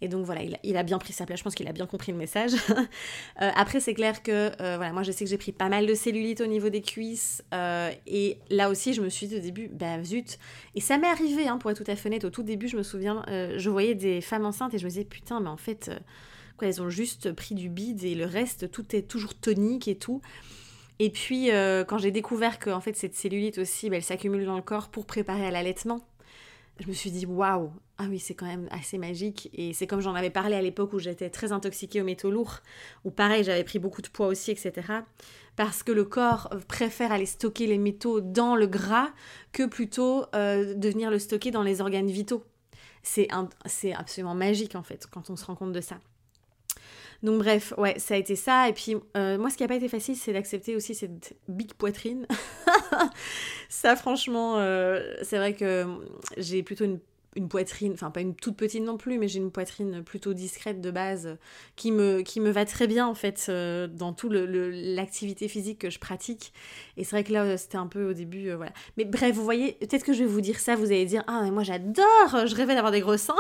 Et 0.02 0.08
donc 0.08 0.26
voilà, 0.26 0.42
il 0.64 0.78
a, 0.78 0.84
bien 0.84 0.98
pris 0.98 1.14
sa 1.14 1.26
place, 1.26 1.40
je 1.40 1.44
pense 1.44 1.56
qu'il 1.56 1.68
a 1.68 1.72
bien 1.72 1.86
compris 1.86 2.12
le 2.12 2.18
message. 2.18 2.52
Euh, 3.42 3.52
après, 3.56 3.82
c'est 3.82 3.94
clair 3.94 4.24
que 4.24 4.32
euh, 4.62 4.78
voilà, 4.78 4.94
moi 4.94 5.04
je 5.04 5.12
sais 5.12 5.26
que 5.26 5.30
j'ai 5.30 5.38
pris 5.38 5.52
pas 5.52 5.68
mal 5.68 5.86
de 5.86 5.94
cellulite 5.94 6.40
au 6.40 6.46
niveau 6.46 6.70
des 6.70 6.82
cuisses. 6.82 7.44
Euh, 7.54 7.92
et 8.08 8.38
là 8.50 8.70
aussi, 8.70 8.94
je 8.94 9.02
me 9.02 9.10
suis 9.10 9.28
dit 9.28 9.36
au 9.36 9.40
début, 9.40 9.68
bah 9.68 10.02
zut. 10.04 10.40
Et 10.74 10.80
ça 10.80 10.98
m'est 10.98 11.08
arrivé, 11.08 11.48
hein, 11.48 11.58
pour 11.58 11.70
être 11.70 11.84
tout 11.84 11.92
à 11.92 11.96
fait 11.98 12.08
honnête, 12.08 12.24
au 12.24 12.30
tout 12.30 12.44
début, 12.44 12.70
je 12.70 12.78
me 12.78 12.84
souviens, 12.84 13.26
je 13.28 13.70
voyais 13.70 13.94
des 13.94 14.22
femmes 14.22 14.46
enceintes 14.46 14.74
et 14.74 14.78
je 14.78 14.86
me 14.86 14.90
disais, 14.90 15.04
putain, 15.04 15.42
mais 15.42 15.50
en 15.50 15.58
fait, 15.58 15.92
quoi, 16.58 16.68
elles 16.70 16.82
ont 16.82 16.90
juste 16.90 17.34
pris 17.34 17.56
du 17.56 17.68
bide 17.68 18.04
et 18.06 18.16
le 18.16 18.26
reste, 18.26 18.72
tout 18.72 18.96
est 18.96 19.04
toujours 19.04 19.36
tonique 19.36 19.90
et 19.90 19.98
tout. 19.98 20.22
Et 21.00 21.10
puis, 21.10 21.50
quand 21.88 21.98
j'ai 21.98 22.12
découvert 22.12 22.58
que 22.60 22.70
en 22.70 22.80
fait, 22.80 22.96
cette 22.96 23.16
cellulite 23.16 23.58
aussi, 23.58 23.90
bah, 23.90 23.98
elle 23.98 24.04
s'accumule 24.04 24.46
dans 24.46 24.56
le 24.56 24.62
corps 24.62 24.88
pour 24.88 25.06
préparer 25.06 25.46
à 25.46 25.52
l'allaitement 25.52 26.00
je 26.80 26.88
me 26.88 26.94
suis 26.94 27.12
dit 27.12 27.26
waouh, 27.26 27.72
ah 27.98 28.06
oui, 28.10 28.20
c'est 28.20 28.34
quand 28.34 28.46
même 28.46 28.68
assez 28.72 28.98
magique. 28.98 29.50
Et 29.54 29.74
c'est 29.74 29.88
comme 29.88 30.02
j'en 30.02 30.16
avais 30.16 30.30
parlé 30.30 30.56
à 30.56 30.62
l'époque 30.62 30.94
où 30.94 31.00
j'étais 31.00 31.30
très 31.30 31.52
intoxiquée 31.52 32.02
aux 32.02 32.06
métaux 32.06 32.30
lourds, 32.30 32.60
où 33.06 33.12
pareil, 33.12 33.44
j'avais 33.44 33.64
pris 33.64 33.80
beaucoup 33.80 34.02
de 34.02 34.10
poids 34.10 34.28
aussi, 34.28 34.52
etc. 34.52 34.74
Parce 35.56 35.84
que 35.84 35.94
le 35.94 36.04
corps 36.04 36.50
préfère 36.68 37.12
aller 37.12 37.26
stocker 37.26 37.68
les 37.68 37.78
métaux 37.78 38.20
dans 38.20 38.56
le 38.56 38.68
gras 38.68 39.10
que 39.54 39.66
plutôt 39.66 40.26
euh, 40.36 40.74
de 40.74 40.90
venir 40.90 41.10
le 41.10 41.20
stocker 41.20 41.52
dans 41.52 41.64
les 41.64 41.80
organes 41.80 42.08
vitaux. 42.08 42.44
C'est 43.04 43.30
absolument 43.94 44.36
magique 44.36 44.76
en 44.76 44.82
fait 44.82 45.06
quand 45.10 45.30
on 45.30 45.36
se 45.36 45.46
rend 45.46 45.56
compte 45.56 45.72
de 45.72 45.82
ça. 45.82 46.00
Donc 47.24 47.40
bref, 47.40 47.74
ouais, 47.78 47.98
ça 48.00 48.16
a 48.16 48.18
été 48.18 48.36
ça. 48.36 48.68
Et 48.68 48.74
puis 48.74 48.96
euh, 49.16 49.38
moi, 49.38 49.50
ce 49.50 49.58
qui 49.58 49.64
n'a 49.64 49.68
pas 49.68 49.76
été 49.76 49.88
facile, 49.88 50.16
c'est 50.16 50.34
d'accepter 50.34 50.76
aussi 50.76 50.94
cette 50.96 51.36
big 51.48 51.74
poitrine. 51.74 52.28
ça, 53.70 53.96
franchement, 53.96 54.58
euh, 54.58 55.16
c'est 55.24 55.38
vrai 55.38 55.54
que 55.54 55.86
j'ai 56.38 56.64
plutôt 56.64 56.86
une 57.36 57.50
poitrine, 57.50 57.92
enfin 57.94 58.12
pas 58.12 58.22
une 58.22 58.34
toute 58.34 58.56
petite 58.56 58.84
non 58.84 58.98
plus, 58.98 59.18
mais 59.18 59.28
j'ai 59.28 59.40
une 59.40 59.52
poitrine 59.52 60.04
plutôt 60.04 60.34
discrète 60.34 60.80
de 60.82 60.90
base 60.90 61.38
qui 61.76 61.92
me, 61.92 62.22
qui 62.22 62.40
me 62.40 62.50
va 62.50 62.66
très 62.66 62.88
bien 62.88 63.06
en 63.06 63.14
fait 63.14 63.48
euh, 63.50 63.88
dans 63.88 64.14
tout 64.14 64.30
l'activité 64.32 65.48
physique 65.48 65.80
que 65.80 65.90
je 65.90 66.00
pratique. 66.00 66.54
Et 66.98 67.04
c'est 67.04 67.12
vrai 67.12 67.24
que 67.24 67.34
là 67.34 67.58
c'était 67.58 67.78
un 67.78 67.88
peu 67.88 68.10
au 68.10 68.14
début, 68.14 68.50
euh, 68.50 68.56
voilà. 68.56 68.72
Mais 68.98 69.04
bref, 69.04 69.36
vous 69.36 69.44
voyez, 69.44 69.74
peut-être 69.74 70.06
que 70.06 70.14
je 70.14 70.20
vais 70.20 70.30
vous 70.30 70.42
dire 70.42 70.60
ça, 70.60 70.76
vous 70.76 70.86
allez 70.86 71.06
dire 71.06 71.24
ah 71.28 71.42
mais 71.44 71.52
moi 71.52 71.64
j'adore, 71.64 72.48
je 72.48 72.56
rêvais 72.56 72.74
d'avoir 72.74 72.92
des 72.92 73.02
gros 73.02 73.18
seins. 73.18 73.36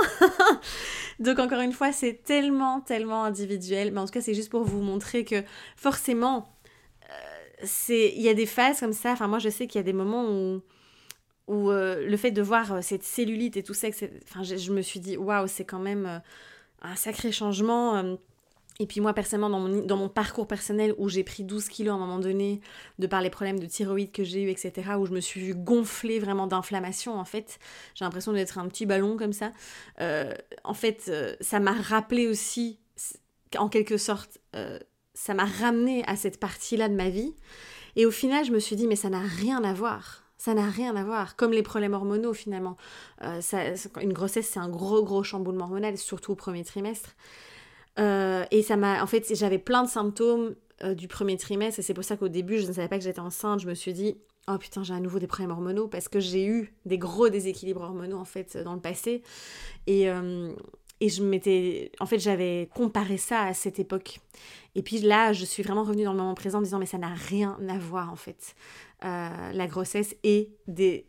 Donc 1.19 1.39
encore 1.39 1.61
une 1.61 1.73
fois, 1.73 1.93
c'est 1.93 2.23
tellement 2.23 2.81
tellement 2.81 3.23
individuel, 3.23 3.91
mais 3.93 4.01
en 4.01 4.05
tout 4.05 4.11
cas 4.11 4.21
c'est 4.21 4.33
juste 4.33 4.49
pour 4.49 4.63
vous 4.63 4.81
montrer 4.81 5.23
que 5.23 5.41
forcément 5.77 6.54
c'est 7.65 8.13
il 8.15 8.21
y 8.21 8.29
a 8.29 8.33
des 8.33 8.45
phases 8.45 8.79
comme 8.79 8.93
ça. 8.93 9.11
Enfin 9.11 9.27
moi 9.27 9.39
je 9.39 9.49
sais 9.49 9.67
qu'il 9.67 9.79
y 9.79 9.83
a 9.83 9.83
des 9.83 9.93
moments 9.93 10.29
où 10.29 10.61
où 11.47 11.69
euh, 11.69 12.07
le 12.07 12.17
fait 12.17 12.31
de 12.31 12.41
voir 12.41 12.73
euh, 12.73 12.81
cette 12.81 13.03
cellulite 13.03 13.57
et 13.57 13.63
tout 13.63 13.73
ça, 13.73 13.87
enfin, 14.23 14.43
je, 14.43 14.71
me 14.71 14.81
suis 14.81 14.99
dit, 14.99 15.17
waouh, 15.17 15.47
c'est 15.47 15.65
quand 15.65 15.79
même 15.79 16.05
euh, 16.05 16.19
un 16.81 16.95
sacré 16.95 17.31
changement. 17.31 18.17
Et 18.79 18.87
puis 18.87 18.99
moi, 18.99 19.13
personnellement, 19.13 19.49
dans 19.49 19.59
mon, 19.59 19.85
dans 19.85 19.97
mon 19.97 20.09
parcours 20.09 20.47
personnel, 20.47 20.93
où 20.97 21.07
j'ai 21.07 21.23
pris 21.23 21.43
12 21.43 21.69
kilos 21.69 21.93
à 21.93 21.95
un 21.95 21.99
moment 21.99 22.19
donné, 22.19 22.61
de 22.99 23.07
par 23.07 23.21
les 23.21 23.29
problèmes 23.29 23.59
de 23.59 23.67
thyroïde 23.67 24.11
que 24.11 24.23
j'ai 24.23 24.41
eu, 24.41 24.49
etc., 24.49 24.91
où 24.99 25.05
je 25.05 25.11
me 25.11 25.21
suis 25.21 25.39
vue 25.39 25.55
gonfler 25.55 26.19
vraiment 26.19 26.47
d'inflammation, 26.47 27.17
en 27.17 27.25
fait, 27.25 27.59
j'ai 27.93 28.03
l'impression 28.03 28.33
d'être 28.33 28.57
un 28.57 28.67
petit 28.67 28.85
ballon 28.85 29.15
comme 29.15 29.33
ça. 29.33 29.51
en 30.63 30.73
fait, 30.73 31.11
ça 31.39 31.59
m'a 31.59 31.73
rappelé 31.73 32.27
aussi, 32.27 32.79
en 33.57 33.69
quelque 33.69 33.97
sorte, 33.97 34.39
ça 35.15 35.33
m'a 35.33 35.45
ramené 35.45 36.03
à 36.05 36.15
cette 36.15 36.39
partie-là 36.39 36.87
de 36.89 36.93
ma 36.93 37.09
vie. 37.09 37.33
Et 37.95 38.05
au 38.05 38.11
final, 38.11 38.45
je 38.45 38.51
me 38.51 38.59
suis 38.59 38.75
dit, 38.75 38.85
mais 38.85 38.95
ça 38.95 39.09
n'a 39.09 39.21
rien 39.21 39.63
à 39.63 39.73
voir 39.73 40.25
ça 40.45 40.53
n'a 40.53 40.69
rien 40.69 40.95
à 40.95 41.03
voir. 41.03 41.35
Comme 41.35 41.51
les 41.51 41.63
problèmes 41.63 41.93
hormonaux, 41.93 42.33
finalement. 42.33 42.77
Euh, 43.23 43.41
une 43.99 44.13
grossesse, 44.13 44.47
c'est 44.47 44.59
un 44.59 44.69
gros, 44.69 45.03
gros 45.03 45.23
chamboulement 45.23 45.65
hormonal, 45.65 45.97
surtout 45.97 46.33
au 46.33 46.35
premier 46.35 46.63
trimestre. 46.63 47.15
Euh, 47.97 48.45
et 48.51 48.61
ça 48.61 48.75
m'a. 48.75 49.01
En 49.01 49.07
fait, 49.07 49.33
j'avais 49.33 49.57
plein 49.57 49.83
de 49.83 49.89
symptômes 49.89 50.55
euh, 50.83 50.93
du 50.93 51.07
premier 51.07 51.37
trimestre, 51.37 51.79
et 51.79 51.83
c'est 51.83 51.95
pour 51.95 52.03
ça 52.03 52.15
qu'au 52.15 52.27
début, 52.27 52.59
je 52.59 52.67
ne 52.67 52.73
savais 52.73 52.87
pas 52.87 52.99
que 52.99 53.03
j'étais 53.03 53.19
enceinte. 53.19 53.59
Je 53.61 53.67
me 53.67 53.73
suis 53.73 53.93
dit, 53.93 54.17
oh 54.47 54.57
putain, 54.59 54.83
j'ai 54.83 54.93
à 54.93 54.99
nouveau 54.99 55.17
des 55.17 55.25
problèmes 55.25 55.51
hormonaux, 55.51 55.87
parce 55.87 56.09
que 56.09 56.19
j'ai 56.19 56.45
eu 56.45 56.75
des 56.85 56.99
gros 56.99 57.29
déséquilibres 57.29 57.81
hormonaux, 57.81 58.17
en 58.17 58.25
fait, 58.25 58.57
dans 58.57 58.75
le 58.75 58.81
passé. 58.81 59.23
Et. 59.87 60.07
Et 61.05 61.09
je 61.09 61.21
m'étais. 61.21 61.91
En 61.99 62.07
fait, 62.07 62.17
j'avais 62.17 62.67
comparé 62.73 63.17
ça 63.17 63.43
à 63.43 63.53
cette 63.53 63.77
époque. 63.77 64.21
Et 64.73 64.81
puis 64.81 64.97
là, 64.97 65.33
je 65.33 65.45
suis 65.45 65.61
vraiment 65.61 65.83
revenue 65.83 66.03
dans 66.03 66.13
le 66.13 66.17
moment 66.17 66.33
présent 66.33 66.57
en 66.57 66.61
disant, 66.63 66.79
mais 66.79 66.87
ça 66.87 66.97
n'a 66.97 67.13
rien 67.13 67.59
à 67.69 67.77
voir, 67.77 68.11
en 68.11 68.15
fait. 68.15 68.55
Euh, 69.03 69.51
la 69.53 69.67
grossesse 69.67 70.15
et 70.23 70.49
des 70.65 71.05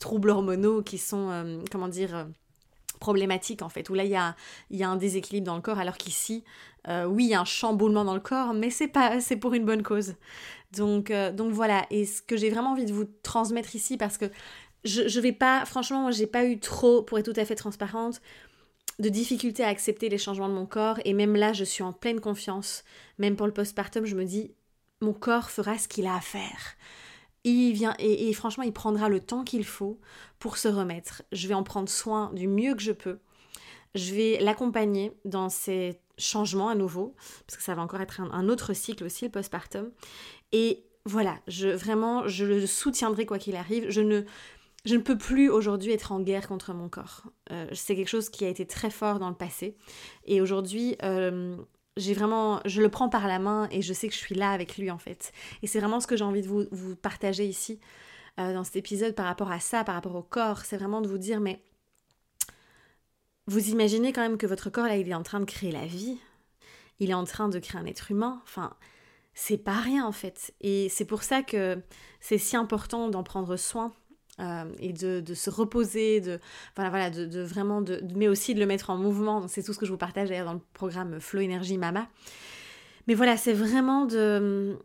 troubles 0.00 0.30
hormonaux 0.30 0.82
qui 0.82 0.98
sont, 0.98 1.30
euh, 1.30 1.60
comment 1.70 1.86
dire, 1.86 2.16
euh, 2.16 2.24
problématiques 2.98 3.62
en 3.62 3.68
fait, 3.68 3.88
où 3.90 3.94
là 3.94 4.02
il 4.02 4.10
y 4.10 4.16
a, 4.16 4.34
y 4.72 4.82
a 4.82 4.88
un 4.88 4.96
déséquilibre 4.96 5.46
dans 5.46 5.54
le 5.54 5.62
corps, 5.62 5.78
alors 5.78 5.96
qu'ici, 5.96 6.42
oui, 7.06 7.26
il 7.26 7.30
y 7.30 7.34
a 7.34 7.40
un 7.40 7.44
chamboulement 7.44 8.04
dans 8.04 8.14
le 8.14 8.20
corps, 8.20 8.54
mais 8.54 8.70
c'est 8.70 8.88
pas, 8.88 9.20
c'est 9.20 9.36
pour 9.36 9.54
une 9.54 9.64
bonne 9.64 9.84
cause. 9.84 10.14
Donc, 10.72 11.12
donc 11.34 11.52
voilà, 11.52 11.86
et 11.90 12.06
ce 12.06 12.22
que 12.22 12.36
j'ai 12.36 12.50
vraiment 12.50 12.72
envie 12.72 12.86
de 12.86 12.92
vous 12.92 13.04
transmettre 13.22 13.76
ici, 13.76 13.96
parce 13.98 14.18
que 14.18 14.24
je, 14.84 15.06
je 15.06 15.20
vais 15.20 15.32
pas, 15.32 15.64
franchement, 15.64 16.10
j'ai 16.10 16.26
pas 16.26 16.44
eu 16.44 16.58
trop, 16.58 17.02
pour 17.02 17.18
être 17.18 17.30
tout 17.32 17.38
à 17.38 17.44
fait 17.44 17.54
transparente, 17.54 18.20
de 18.98 19.08
difficulté 19.08 19.62
à 19.62 19.68
accepter 19.68 20.08
les 20.08 20.18
changements 20.18 20.48
de 20.48 20.54
mon 20.54 20.66
corps, 20.66 20.98
et 21.04 21.14
même 21.14 21.36
là, 21.36 21.52
je 21.52 21.64
suis 21.64 21.82
en 21.82 21.92
pleine 21.92 22.20
confiance. 22.20 22.84
Même 23.18 23.36
pour 23.36 23.46
le 23.46 23.52
postpartum, 23.52 24.04
je 24.04 24.16
me 24.16 24.24
dis, 24.24 24.52
mon 25.00 25.12
corps 25.12 25.50
fera 25.50 25.78
ce 25.78 25.88
qu'il 25.88 26.06
a 26.06 26.14
à 26.14 26.20
faire. 26.20 26.76
Il 27.44 27.72
vient 27.72 27.94
et, 27.98 28.32
franchement, 28.32 28.64
il 28.64 28.72
prendra 28.72 29.08
le 29.08 29.20
temps 29.20 29.44
qu'il 29.44 29.64
faut 29.64 30.00
pour 30.38 30.56
se 30.56 30.68
remettre. 30.68 31.22
Je 31.32 31.46
vais 31.46 31.54
en 31.54 31.62
prendre 31.62 31.88
soin 31.88 32.32
du 32.34 32.48
mieux 32.48 32.74
que 32.74 32.82
je 32.82 32.92
peux. 32.92 33.20
Je 33.94 34.14
vais 34.14 34.38
l'accompagner 34.40 35.12
dans 35.24 35.48
ces 35.48 36.00
changements 36.18 36.68
à 36.68 36.74
nouveau, 36.74 37.14
parce 37.46 37.56
que 37.56 37.62
ça 37.62 37.74
va 37.74 37.82
encore 37.82 38.00
être 38.00 38.20
un, 38.20 38.48
autre 38.48 38.74
cycle 38.74 39.04
aussi, 39.04 39.24
le 39.24 39.30
postpartum. 39.30 39.90
Et 40.52 40.84
voilà, 41.06 41.38
je 41.46 41.68
vraiment, 41.68 42.26
je 42.26 42.44
le 42.44 42.66
soutiendrai 42.66 43.24
quoi 43.24 43.38
qu'il 43.38 43.56
arrive. 43.56 43.88
Je 43.88 44.00
ne, 44.00 44.24
je 44.84 44.94
ne 44.94 45.00
peux 45.00 45.18
plus 45.18 45.50
aujourd'hui 45.50 45.92
être 45.92 46.12
en 46.12 46.20
guerre 46.20 46.48
contre 46.48 46.72
mon 46.72 46.88
corps. 46.88 47.24
Euh, 47.50 47.66
c'est 47.72 47.96
quelque 47.96 48.08
chose 48.08 48.28
qui 48.28 48.44
a 48.44 48.48
été 48.48 48.66
très 48.66 48.90
fort 48.90 49.18
dans 49.18 49.28
le 49.28 49.34
passé. 49.34 49.76
Et 50.24 50.40
aujourd'hui, 50.40 50.96
euh, 51.02 51.56
j'ai 51.96 52.14
vraiment, 52.14 52.60
je 52.64 52.80
le 52.80 52.88
prends 52.88 53.08
par 53.08 53.26
la 53.26 53.38
main 53.38 53.68
et 53.70 53.82
je 53.82 53.92
sais 53.92 54.08
que 54.08 54.14
je 54.14 54.18
suis 54.18 54.34
là 54.34 54.52
avec 54.52 54.78
lui 54.78 54.90
en 54.90 54.98
fait. 54.98 55.32
Et 55.62 55.66
c'est 55.66 55.80
vraiment 55.80 56.00
ce 56.00 56.06
que 56.06 56.16
j'ai 56.16 56.24
envie 56.24 56.42
de 56.42 56.48
vous, 56.48 56.96
partager 56.96 57.44
ici 57.44 57.80
euh, 58.38 58.54
dans 58.54 58.64
cet 58.64 58.76
épisode 58.76 59.14
par 59.14 59.26
rapport 59.26 59.50
à 59.50 59.60
ça, 59.60 59.84
par 59.84 59.94
rapport 59.94 60.14
au 60.14 60.22
corps. 60.22 60.60
C'est 60.64 60.76
vraiment 60.76 61.00
de 61.00 61.08
vous 61.08 61.18
dire, 61.18 61.40
mais 61.40 61.60
vous 63.46 63.70
imaginez 63.70 64.12
quand 64.12 64.22
même 64.22 64.38
que 64.38 64.46
votre 64.46 64.70
corps 64.70 64.86
là, 64.86 64.96
il 64.96 65.08
est 65.08 65.14
en 65.14 65.22
train 65.22 65.40
de 65.40 65.44
créer 65.44 65.72
la 65.72 65.86
vie. 65.86 66.18
Il 67.00 67.10
est 67.10 67.14
en 67.14 67.24
train 67.24 67.48
de 67.48 67.58
créer 67.58 67.80
un 67.80 67.86
être 67.86 68.10
humain. 68.10 68.40
Enfin, 68.44 68.74
c'est 69.34 69.58
pas 69.58 69.80
rien 69.80 70.06
en 70.06 70.12
fait. 70.12 70.54
Et 70.60 70.88
c'est 70.88 71.04
pour 71.04 71.24
ça 71.24 71.42
que 71.42 71.82
c'est 72.20 72.38
si 72.38 72.56
important 72.56 73.08
d'en 73.08 73.24
prendre 73.24 73.56
soin 73.56 73.92
euh, 74.40 74.64
et 74.78 74.92
de, 74.92 75.34
se 75.34 75.50
reposer, 75.50 76.20
de, 76.20 76.38
voilà, 76.76 76.90
voilà, 76.90 77.10
de 77.10 77.42
vraiment, 77.42 77.82
de, 77.82 78.00
mais 78.14 78.28
aussi 78.28 78.54
de 78.54 78.60
le 78.60 78.66
mettre 78.66 78.90
en 78.90 78.96
mouvement. 78.96 79.48
C'est 79.48 79.62
tout 79.62 79.72
ce 79.72 79.78
que 79.78 79.86
je 79.86 79.90
vous 79.90 79.98
partage 79.98 80.28
d'ailleurs 80.28 80.46
dans 80.46 80.54
le 80.54 80.60
programme 80.74 81.20
Flow 81.20 81.40
Énergie 81.40 81.78
Mama. 81.78 82.08
Mais 83.06 83.14
voilà, 83.14 83.36
c'est 83.36 83.52
vraiment 83.52 84.04
de, 84.04 84.78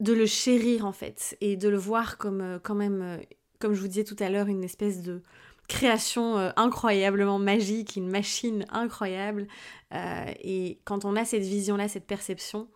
de 0.00 0.12
le 0.12 0.24
chérir 0.26 0.86
en 0.86 0.92
fait 0.92 1.36
et 1.40 1.56
de 1.56 1.68
le 1.68 1.76
voir 1.76 2.16
comme 2.16 2.40
euh, 2.40 2.58
quand 2.62 2.74
même, 2.74 3.02
euh, 3.02 3.18
comme 3.58 3.74
je 3.74 3.80
vous 3.80 3.88
disais 3.88 4.04
tout 4.04 4.16
à 4.18 4.30
l'heure, 4.30 4.46
une 4.46 4.64
espèce 4.64 5.02
de 5.02 5.22
création 5.68 6.36
incroyablement 6.56 7.38
magique, 7.38 7.94
une 7.94 8.10
machine 8.10 8.64
incroyable. 8.72 9.46
et 9.92 10.80
quand 10.84 11.04
on 11.04 11.14
a 11.14 11.24
cette 11.24 11.44
vision-là, 11.44 11.86
cette 11.86 12.08
perception, 12.08 12.66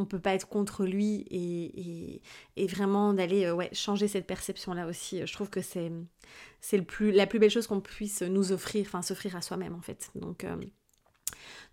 on 0.00 0.06
peut 0.06 0.18
pas 0.18 0.34
être 0.34 0.48
contre 0.48 0.84
lui 0.84 1.26
et, 1.30 2.22
et, 2.56 2.66
vraiment 2.66 3.12
d'aller 3.12 3.44
euh, 3.44 3.62
changer 3.72 4.08
cette 4.08 4.26
perception-là 4.26 4.86
aussi. 4.86 5.26
Je 5.26 5.32
trouve 5.32 5.50
que 5.50 5.60
c'est, 5.60 5.92
c'est 6.60 6.80
plus, 6.82 7.12
la 7.12 7.26
plus 7.26 7.38
belle 7.38 7.50
chose 7.50 7.66
qu'on 7.66 7.80
puisse 7.80 8.22
nous 8.22 8.52
offrir, 8.52 8.84
enfin 8.86 9.02
s'offrir 9.02 9.36
à 9.36 9.42
soi-même 9.42 9.74
en 9.74 9.80
fait. 9.80 10.10
Donc, 10.14 10.44
euh, 10.44 10.56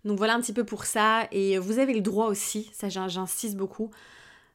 voilà 0.04 0.34
un 0.34 0.40
petit 0.40 0.52
peu 0.52 0.64
pour 0.64 0.84
ça. 0.84 1.28
Et 1.32 1.58
vous 1.58 1.78
avez 1.78 1.94
le 1.94 2.00
droit 2.00 2.26
aussi, 2.26 2.70
ça 2.72 2.88
j'insiste 2.88 3.56
beaucoup, 3.56 3.90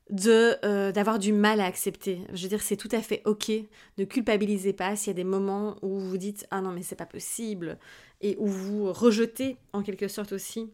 de 0.09 0.55
euh, 0.65 0.91
d'avoir 0.91 1.19
du 1.19 1.33
mal 1.33 1.61
à 1.61 1.65
accepter. 1.65 2.21
Je 2.33 2.43
veux 2.43 2.49
dire, 2.49 2.61
c'est 2.61 2.77
tout 2.77 2.89
à 2.91 3.01
fait 3.01 3.21
ok. 3.25 3.51
Ne 3.97 4.05
culpabilisez 4.05 4.73
pas 4.73 4.95
s'il 4.95 5.07
y 5.07 5.11
a 5.11 5.13
des 5.15 5.23
moments 5.23 5.75
où 5.81 5.99
vous 5.99 6.17
dites 6.17 6.45
ah 6.51 6.61
non 6.61 6.71
mais 6.71 6.83
c'est 6.83 6.95
pas 6.95 7.05
possible 7.05 7.77
et 8.21 8.35
où 8.37 8.47
vous 8.47 8.91
rejetez 8.91 9.57
en 9.71 9.81
quelque 9.81 10.07
sorte 10.07 10.33
aussi 10.33 10.71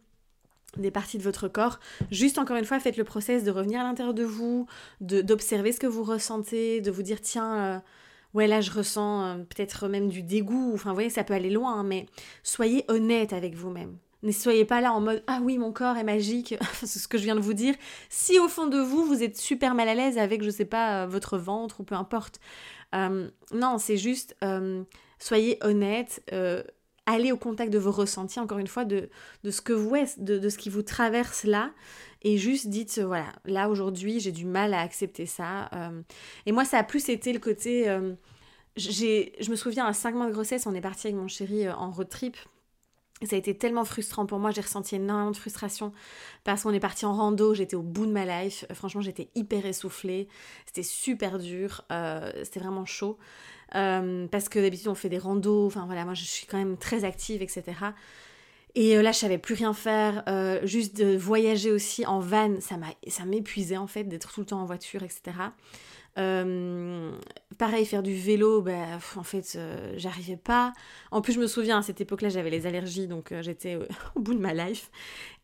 des 0.77 0.91
parties 0.91 1.17
de 1.17 1.23
votre 1.23 1.47
corps. 1.47 1.79
Juste 2.11 2.37
encore 2.37 2.57
une 2.57 2.65
fois, 2.65 2.79
faites 2.79 2.97
le 2.97 3.03
process 3.03 3.43
de 3.43 3.51
revenir 3.51 3.79
à 3.79 3.83
l'intérieur 3.83 4.13
de 4.13 4.23
vous, 4.23 4.67
d'observer 5.01 5.71
ce 5.71 5.79
que 5.79 5.87
vous 5.87 6.03
ressentez, 6.03 6.81
de 6.81 6.91
vous 6.91 7.03
dire 7.03 7.21
tiens, 7.21 7.57
euh, 7.57 7.79
ouais 8.33 8.47
là 8.47 8.61
je 8.61 8.71
ressens 8.71 9.23
euh, 9.23 9.35
peut-être 9.37 9.87
même 9.87 10.09
du 10.09 10.21
dégoût, 10.21 10.71
enfin 10.73 10.89
vous 10.89 10.95
voyez 10.95 11.09
ça 11.09 11.23
peut 11.23 11.33
aller 11.33 11.49
loin, 11.49 11.79
hein, 11.79 11.83
mais 11.83 12.05
soyez 12.43 12.85
honnête 12.87 13.33
avec 13.33 13.55
vous-même. 13.55 13.97
Ne 14.21 14.33
soyez 14.33 14.65
pas 14.65 14.81
là 14.81 14.91
en 14.91 14.99
mode 14.99 15.23
ah 15.27 15.39
oui 15.41 15.57
mon 15.57 15.71
corps 15.71 15.97
est 15.97 16.03
magique, 16.03 16.55
c'est 16.73 16.99
ce 16.99 17.07
que 17.07 17.17
je 17.17 17.23
viens 17.23 17.35
de 17.35 17.41
vous 17.41 17.53
dire. 17.53 17.75
Si 18.09 18.37
au 18.39 18.47
fond 18.47 18.67
de 18.67 18.79
vous 18.79 19.05
vous 19.05 19.23
êtes 19.23 19.37
super 19.37 19.75
mal 19.75 19.87
à 19.87 19.95
l'aise 19.95 20.17
avec 20.17 20.43
je 20.43 20.49
sais 20.49 20.65
pas 20.65 21.03
euh, 21.03 21.07
votre 21.07 21.37
ventre 21.37 21.79
ou 21.79 21.83
peu 21.83 21.95
importe, 21.95 22.39
non 22.93 23.77
c'est 23.77 23.97
juste 23.97 24.35
soyez 25.19 25.57
honnête 25.61 26.23
allez 27.13 27.31
au 27.31 27.37
contact 27.37 27.71
de 27.71 27.79
vos 27.79 27.91
ressentis, 27.91 28.39
encore 28.39 28.57
une 28.59 28.67
fois, 28.67 28.85
de, 28.85 29.09
de 29.43 29.51
ce 29.51 29.61
que 29.61 29.73
vous 29.73 29.95
êtes, 29.95 30.23
de, 30.23 30.49
ce 30.49 30.57
qui 30.57 30.69
vous 30.69 30.83
traverse 30.83 31.43
là, 31.43 31.71
et 32.21 32.37
juste 32.37 32.67
dites, 32.67 32.97
euh, 32.99 33.05
voilà, 33.05 33.31
là 33.45 33.69
aujourd'hui 33.69 34.19
j'ai 34.19 34.31
du 34.31 34.45
mal 34.45 34.73
à 34.73 34.81
accepter 34.81 35.25
ça. 35.25 35.69
Euh. 35.73 36.01
et 36.45 36.51
moi, 36.51 36.65
ça 36.65 36.77
a 36.79 36.83
plus 36.83 37.09
été 37.09 37.33
le 37.33 37.39
côté... 37.39 37.89
Euh, 37.89 38.13
je 38.77 39.49
me 39.49 39.55
souviens, 39.55 39.85
à 39.85 39.93
5 39.93 40.15
mois 40.15 40.27
de 40.27 40.31
grossesse, 40.31 40.65
on 40.65 40.73
est 40.73 40.81
parti 40.81 41.07
avec 41.07 41.17
mon 41.19 41.27
chéri 41.27 41.67
en 41.69 41.91
road 41.91 42.07
trip. 42.07 42.37
Ça 43.23 43.35
a 43.35 43.39
été 43.39 43.57
tellement 43.57 43.83
frustrant 43.83 44.25
pour 44.25 44.39
moi, 44.39 44.51
j'ai 44.51 44.61
ressenti 44.61 44.95
énormément 44.95 45.31
de 45.31 45.37
frustration 45.37 45.91
parce 46.45 46.63
qu'on 46.63 46.73
est 46.73 46.79
parti 46.79 47.05
en 47.05 47.13
rando, 47.13 47.53
j'étais 47.53 47.75
au 47.75 47.81
bout 47.81 48.05
de 48.05 48.11
ma 48.11 48.25
life, 48.25 48.65
franchement 48.73 49.01
j'étais 49.01 49.29
hyper 49.35 49.65
essoufflée, 49.65 50.29
c'était 50.65 50.83
super 50.83 51.37
dur, 51.37 51.83
c'était 52.43 52.61
vraiment 52.61 52.85
chaud. 52.85 53.17
Euh, 53.75 54.27
parce 54.27 54.49
que 54.49 54.59
d'habitude 54.59 54.87
on 54.87 54.95
fait 54.95 55.09
des 55.09 55.17
randos, 55.17 55.67
enfin 55.67 55.85
voilà, 55.85 56.05
moi 56.05 56.13
je 56.13 56.23
suis 56.23 56.47
quand 56.47 56.57
même 56.57 56.77
très 56.77 57.03
active, 57.03 57.41
etc. 57.41 57.63
Et 58.75 58.97
euh, 58.97 59.01
là, 59.01 59.11
je 59.11 59.17
savais 59.17 59.37
plus 59.37 59.55
rien 59.55 59.73
faire. 59.73 60.23
Euh, 60.27 60.59
juste 60.65 60.97
de 60.97 61.15
voyager 61.17 61.71
aussi 61.71 62.05
en 62.05 62.19
van, 62.19 62.55
ça 62.59 63.25
m'épuisait 63.25 63.77
en 63.77 63.87
fait 63.87 64.03
d'être 64.03 64.31
tout 64.31 64.41
le 64.41 64.45
temps 64.45 64.61
en 64.61 64.65
voiture, 64.65 65.03
etc. 65.03 65.21
pareil, 66.15 67.85
faire 67.85 68.03
du 68.03 68.15
vélo, 68.15 68.61
bah, 68.61 68.99
en 69.15 69.23
fait, 69.23 69.57
j'arrivais 69.95 70.37
pas. 70.37 70.73
En 71.11 71.21
plus, 71.21 71.33
je 71.33 71.39
me 71.39 71.47
souviens, 71.47 71.79
à 71.79 71.81
cette 71.81 72.01
époque-là, 72.01 72.29
j'avais 72.29 72.49
les 72.49 72.65
allergies, 72.65 73.07
donc 73.07 73.33
j'étais 73.41 73.77
au 74.15 74.19
bout 74.19 74.33
de 74.33 74.39
ma 74.39 74.53
life. 74.53 74.91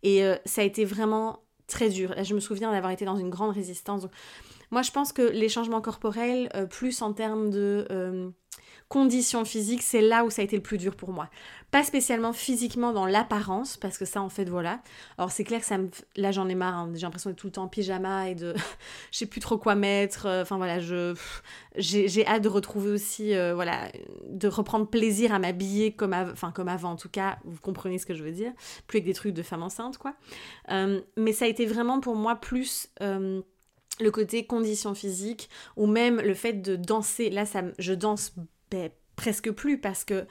Et 0.03 0.24
ça 0.45 0.62
a 0.62 0.63
été 0.63 0.86
vraiment 0.86 1.39
très 1.67 1.89
dur. 1.89 2.13
Je 2.24 2.34
me 2.36 2.39
souviens 2.39 2.72
d'avoir 2.72 2.91
été 2.91 3.05
dans 3.05 3.17
une 3.17 3.29
grande 3.29 3.53
résistance. 3.53 4.07
Moi, 4.72 4.81
je 4.81 4.91
pense 4.91 5.13
que 5.13 5.22
les 5.22 5.50
changements 5.50 5.81
corporels, 5.81 6.50
euh, 6.55 6.65
plus 6.65 7.01
en 7.01 7.13
termes 7.13 7.50
de 7.50 7.88
euh, 7.91 8.29
conditions 8.88 9.46
physiques, 9.46 9.82
c'est 9.82 10.01
là 10.01 10.24
où 10.25 10.30
ça 10.30 10.42
a 10.42 10.46
été 10.46 10.56
le 10.56 10.62
plus 10.62 10.77
dur 10.77 10.96
pour 10.96 11.12
moi. 11.12 11.30
Pas 11.72 11.84
spécialement 11.84 12.34
physiquement 12.34 12.94
dans 12.94 13.06
l'apparence, 13.06 13.77
parce 13.77 13.98
que 13.98 14.06
ça, 14.06 14.22
en 14.22 14.30
fait, 14.30 14.46
voilà. 14.46 14.82
Alors, 15.18 15.32
c'est 15.32 15.44
clair 15.44 15.60
que 15.60 15.65
ça 15.65 15.77
me... 15.77 15.89
là, 16.15 16.32
j'en 16.32 16.48
ai 16.48 16.56
marre. 16.56 16.75
Hein. 16.75 16.92
J'ai 16.94 17.01
l'impression 17.01 17.30
d'être 17.30 17.39
tout 17.39 17.48
le 17.48 17.51
temps 17.51 17.63
en 17.63 17.68
pyjama 17.68 18.30
et 18.30 18.36
de... 18.36 18.54
je 19.12 19.18
sais 19.18 19.25
plus 19.25 19.42
trop 19.42 19.58
quoi 19.58 19.75
mettre. 19.75 20.27
Euh, 20.27 20.44
enfin, 20.44 20.58
voilà, 20.58 20.80
je... 20.80 21.15
J'ai 21.75 22.25
hâte 22.25 22.44
de 22.44 22.48
retrouver 22.48 22.92
aussi, 22.92 23.34
voilà, 23.54 23.89
de 24.30 24.48
reprendre 24.48 24.88
plaisir 24.88 25.34
à 25.34 25.39
m'habiller 25.39 25.92
comme, 25.92 26.13
enfin, 26.13 26.51
comme 26.51 26.70
avant, 26.70 26.92
en 26.92 26.96
tout 26.96 27.10
cas. 27.10 27.38
Vous 27.44 27.60
comprenez 27.60 27.98
ce 27.98 28.06
que 28.06 28.13
je 28.13 28.24
veux 28.24 28.32
dire. 28.32 28.54
Plus 28.88 28.98
avec 28.98 29.06
des 29.06 29.13
trucs 29.13 29.34
de 29.34 29.44
femme 29.44 29.63
enceinte, 29.63 29.98
quoi. 29.98 30.13
mais 30.70 31.34
ça 31.34 31.46
a 31.46 31.48
été 31.50 31.65
vraiment 31.65 32.00
pour 32.00 32.15
moi 32.15 32.36
plus 32.36 32.89
le 33.01 34.12
côté 34.12 34.46
condition 34.46 34.94
physique 34.94 35.50
ou 35.75 35.88
même 35.88 36.22
le 36.22 36.34
fait 36.34 36.54
de 36.54 36.75
danser. 36.75 37.30
Là, 37.30 37.46
ça, 37.46 37.63
je 37.77 37.94
danse 37.94 38.34
ben, 38.72 38.89
presque 39.15 39.51
plus 39.51 39.79
parce 39.79 40.03
que 40.03 40.25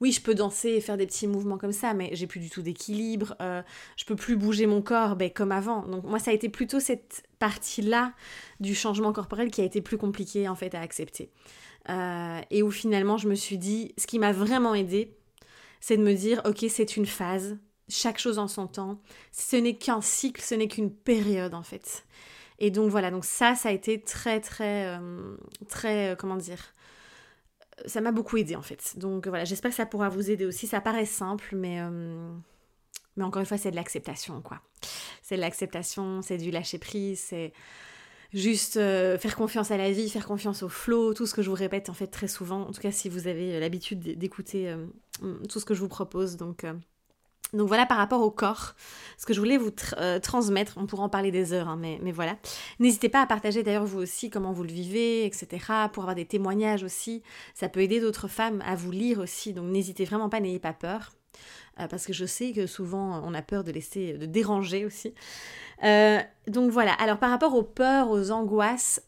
oui, 0.00 0.12
je 0.12 0.20
peux 0.20 0.34
danser 0.34 0.70
et 0.70 0.80
faire 0.80 0.96
des 0.96 1.06
petits 1.06 1.26
mouvements 1.26 1.58
comme 1.58 1.72
ça, 1.72 1.92
mais 1.92 2.10
j'ai 2.12 2.26
plus 2.26 2.40
du 2.40 2.50
tout 2.50 2.62
d'équilibre. 2.62 3.34
Euh, 3.40 3.62
je 3.96 4.04
peux 4.04 4.14
plus 4.14 4.36
bouger 4.36 4.66
mon 4.66 4.80
corps 4.80 5.16
ben, 5.16 5.30
comme 5.30 5.50
avant. 5.50 5.82
Donc 5.86 6.04
moi, 6.04 6.18
ça 6.18 6.30
a 6.30 6.34
été 6.34 6.48
plutôt 6.48 6.78
cette 6.78 7.24
partie-là 7.38 8.12
du 8.60 8.74
changement 8.74 9.12
corporel 9.12 9.50
qui 9.50 9.60
a 9.60 9.64
été 9.64 9.80
plus 9.80 9.98
compliquée 9.98 10.48
en 10.48 10.54
fait 10.54 10.74
à 10.74 10.80
accepter. 10.80 11.30
Euh, 11.88 12.40
et 12.50 12.62
où 12.62 12.70
finalement, 12.70 13.16
je 13.16 13.28
me 13.28 13.34
suis 13.34 13.58
dit, 13.58 13.92
ce 13.98 14.06
qui 14.06 14.18
m'a 14.18 14.32
vraiment 14.32 14.74
aidé, 14.74 15.16
c'est 15.80 15.96
de 15.96 16.02
me 16.02 16.14
dire, 16.14 16.42
ok, 16.44 16.64
c'est 16.68 16.96
une 16.96 17.06
phase, 17.06 17.58
chaque 17.88 18.18
chose 18.18 18.38
en 18.38 18.46
son 18.46 18.66
temps. 18.66 19.00
Ce 19.32 19.56
n'est 19.56 19.76
qu'un 19.76 20.00
cycle, 20.00 20.42
ce 20.42 20.54
n'est 20.54 20.68
qu'une 20.68 20.92
période 20.92 21.54
en 21.54 21.62
fait. 21.62 22.04
Et 22.60 22.70
donc 22.70 22.90
voilà, 22.90 23.10
donc 23.10 23.24
ça, 23.24 23.54
ça 23.54 23.70
a 23.70 23.72
été 23.72 24.00
très, 24.00 24.40
très, 24.40 24.86
euh, 24.86 25.36
très, 25.68 26.16
comment 26.18 26.36
dire, 26.36 26.74
ça 27.86 28.00
m'a 28.00 28.12
beaucoup 28.12 28.36
aidé 28.36 28.56
en 28.56 28.62
fait. 28.62 28.94
Donc 28.96 29.26
voilà, 29.26 29.44
j'espère 29.44 29.70
que 29.70 29.76
ça 29.76 29.86
pourra 29.86 30.08
vous 30.08 30.30
aider 30.30 30.44
aussi. 30.44 30.66
Ça 30.66 30.80
paraît 30.80 31.06
simple, 31.06 31.54
mais, 31.54 31.80
euh, 31.80 32.30
mais 33.16 33.24
encore 33.24 33.40
une 33.40 33.46
fois, 33.46 33.58
c'est 33.58 33.70
de 33.70 33.76
l'acceptation, 33.76 34.40
quoi. 34.40 34.60
C'est 35.22 35.36
de 35.36 35.40
l'acceptation, 35.40 36.22
c'est 36.22 36.38
du 36.38 36.50
lâcher 36.50 36.78
prise, 36.78 37.20
c'est 37.20 37.52
juste 38.32 38.74
faire 38.74 39.36
confiance 39.36 39.70
à 39.70 39.76
la 39.76 39.90
vie, 39.90 40.08
faire 40.10 40.26
confiance 40.26 40.62
au 40.62 40.68
flow, 40.68 41.14
tout 41.14 41.26
ce 41.26 41.34
que 41.34 41.42
je 41.42 41.48
vous 41.50 41.56
répète 41.56 41.88
en 41.88 41.94
fait 41.94 42.06
très 42.08 42.28
souvent. 42.28 42.62
En 42.62 42.72
tout 42.72 42.80
cas, 42.80 42.92
si 42.92 43.08
vous 43.08 43.26
avez 43.26 43.58
l'habitude 43.60 44.00
d'écouter 44.00 44.74
tout 45.48 45.60
ce 45.60 45.64
que 45.64 45.74
je 45.74 45.80
vous 45.80 45.88
propose, 45.88 46.36
donc 46.36 46.64
donc 47.52 47.68
voilà 47.68 47.86
par 47.86 47.96
rapport 47.96 48.20
au 48.20 48.30
corps, 48.30 48.74
ce 49.16 49.26
que 49.26 49.32
je 49.32 49.40
voulais 49.40 49.56
vous 49.56 49.70
euh, 49.96 50.18
transmettre, 50.18 50.74
on 50.76 50.86
pourra 50.86 51.04
en 51.04 51.08
parler 51.08 51.30
des 51.30 51.52
heures, 51.52 51.68
hein, 51.68 51.78
mais, 51.80 52.12
voilà. 52.12 52.36
N'hésitez 52.78 53.08
pas 53.08 53.22
à 53.22 53.26
partager 53.26 53.62
d'ailleurs 53.62 53.84
vous 53.84 53.98
aussi 53.98 54.30
comment 54.30 54.52
vous 54.52 54.64
le 54.64 54.72
vivez, 54.72 55.24
etc., 55.24 55.48
pour 55.92 56.02
avoir 56.02 56.14
des 56.14 56.26
témoignages 56.26 56.82
aussi. 56.82 57.22
Ça 57.54 57.68
peut 57.68 57.80
aider 57.80 58.00
d'autres 58.00 58.28
femmes 58.28 58.62
à 58.66 58.74
vous 58.74 58.90
lire 58.90 59.18
aussi, 59.18 59.52
donc 59.52 59.70
n'hésitez 59.70 60.04
vraiment 60.04 60.28
pas, 60.28 60.40
n'ayez 60.40 60.58
pas 60.58 60.72
peur. 60.72 61.12
Euh, 61.80 61.86
parce 61.86 62.06
que 62.06 62.12
je 62.12 62.24
sais 62.24 62.52
que 62.52 62.66
souvent 62.66 63.22
on 63.24 63.34
a 63.34 63.42
peur 63.42 63.64
de 63.64 63.70
laisser, 63.70 64.14
de 64.14 64.26
déranger 64.26 64.84
aussi. 64.84 65.14
Euh, 65.84 66.18
donc 66.48 66.70
voilà, 66.70 66.92
alors 66.94 67.18
par 67.18 67.30
rapport 67.30 67.54
aux 67.54 67.62
peurs, 67.62 68.10
aux 68.10 68.30
angoisses, 68.30 69.00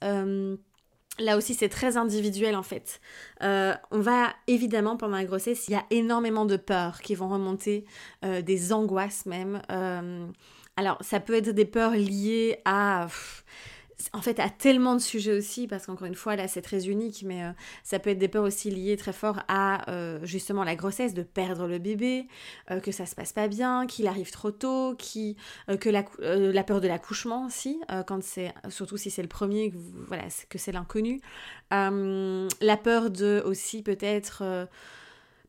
Là 1.21 1.37
aussi, 1.37 1.55
c'est 1.55 1.69
très 1.69 1.99
individuel 1.99 2.57
en 2.57 2.63
fait. 2.63 3.01
Euh, 3.43 3.75
on 3.91 4.01
va 4.01 4.33
évidemment, 4.47 4.97
pendant 4.97 5.17
la 5.17 5.25
grossesse, 5.25 5.69
il 5.69 5.73
y 5.73 5.75
a 5.75 5.85
énormément 5.91 6.47
de 6.47 6.57
peurs 6.57 7.03
qui 7.03 7.15
vont 7.15 7.29
remonter, 7.29 7.85
euh, 8.25 8.41
des 8.41 8.73
angoisses 8.73 9.27
même. 9.27 9.61
Euh, 9.71 10.27
alors, 10.77 10.97
ça 11.03 11.21
peut 11.21 11.35
être 11.35 11.51
des 11.51 11.67
peurs 11.67 11.93
liées 11.93 12.59
à 12.65 13.07
en 14.13 14.23
fait, 14.23 14.39
à 14.39 14.49
tellement 14.49 14.95
de 14.95 15.01
sujets 15.01 15.37
aussi, 15.37 15.67
parce 15.67 15.87
qu'encore 15.87 16.07
une 16.07 16.15
fois, 16.15 16.37
là, 16.37 16.49
c'est 16.49 16.63
très 16.63 16.89
unique, 16.89 17.23
mais 17.27 17.45
euh, 17.45 17.51
ça 17.83 17.99
peut 17.99 18.11
être 18.11 18.19
des 18.19 18.29
peurs 18.29 18.45
aussi 18.45 18.71
liées 18.71 18.97
très 18.97 19.13
fort 19.13 19.41
à 19.49 19.91
euh, 19.91 20.19
justement 20.23 20.65
la 20.65 20.77
grossesse, 20.77 21.15
de 21.15 21.23
perdre 21.23 21.67
le 21.67 21.79
bébé, 21.79 22.27
euh, 22.71 22.81
que 22.81 22.93
ça 22.93 23.07
se 23.07 23.15
passe 23.15 23.33
pas 23.33 23.49
bien, 23.49 23.87
qu'il 23.87 24.07
arrive 24.07 24.31
trop 24.31 24.51
tôt, 24.51 24.97
que 24.97 25.89
la, 25.89 26.05
la, 26.19 26.65
peur 26.65 26.81
de 26.81 26.89
l'accouchement 26.89 27.47
aussi, 27.47 27.81
quand 28.07 28.23
c'est, 28.23 28.53
surtout 28.69 28.97
si 28.97 29.11
c'est 29.11 29.23
le 29.23 29.29
premier, 29.29 29.71
que, 29.71 29.77
voilà, 30.09 30.25
que 30.49 30.59
c'est 30.59 30.73
l'inconnu. 30.73 31.21
la 31.71 32.77
peur 32.83 33.11
de 33.11 33.43
aussi 33.45 33.83
peut-être 33.83 34.69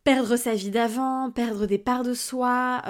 perdre 0.03 0.35
sa 0.35 0.53
vie 0.53 0.71
d'avant, 0.71 1.31
perdre 1.31 1.65
des 1.65 1.77
parts 1.77 2.03
de 2.03 2.13
soi 2.13 2.81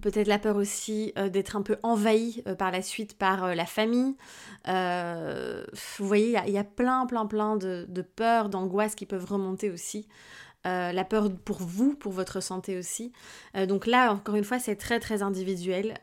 Peut-être 0.00 0.28
la 0.28 0.38
peur 0.38 0.56
aussi 0.56 1.12
euh, 1.18 1.28
d'être 1.28 1.56
un 1.56 1.62
peu 1.62 1.76
envahi 1.82 2.44
euh, 2.46 2.54
par 2.54 2.70
la 2.70 2.80
suite 2.80 3.18
par 3.18 3.44
euh, 3.44 3.54
la 3.54 3.66
famille. 3.66 4.14
vous 4.66 6.06
voyez, 6.06 6.38
il 6.46 6.52
y, 6.52 6.58
a 6.58 6.64
plein, 6.64 7.06
plein, 7.06 7.26
plein 7.26 7.56
de, 7.56 7.86
de 7.88 8.02
peurs, 8.02 8.48
d'angoisses 8.48 8.94
qui 8.94 9.06
peuvent 9.06 9.24
remonter 9.24 9.70
aussi. 9.70 10.06
la 10.64 11.04
peur 11.04 11.30
pour 11.44 11.58
vous, 11.58 11.94
pour 11.94 12.12
votre 12.12 12.40
santé 12.40 12.78
aussi. 12.78 13.12
donc 13.66 13.86
là, 13.86 14.12
encore 14.12 14.36
une 14.36 14.44
fois, 14.44 14.58
c'est 14.58 14.76
très, 14.76 15.00
très 15.00 15.22
individuel. 15.22 15.94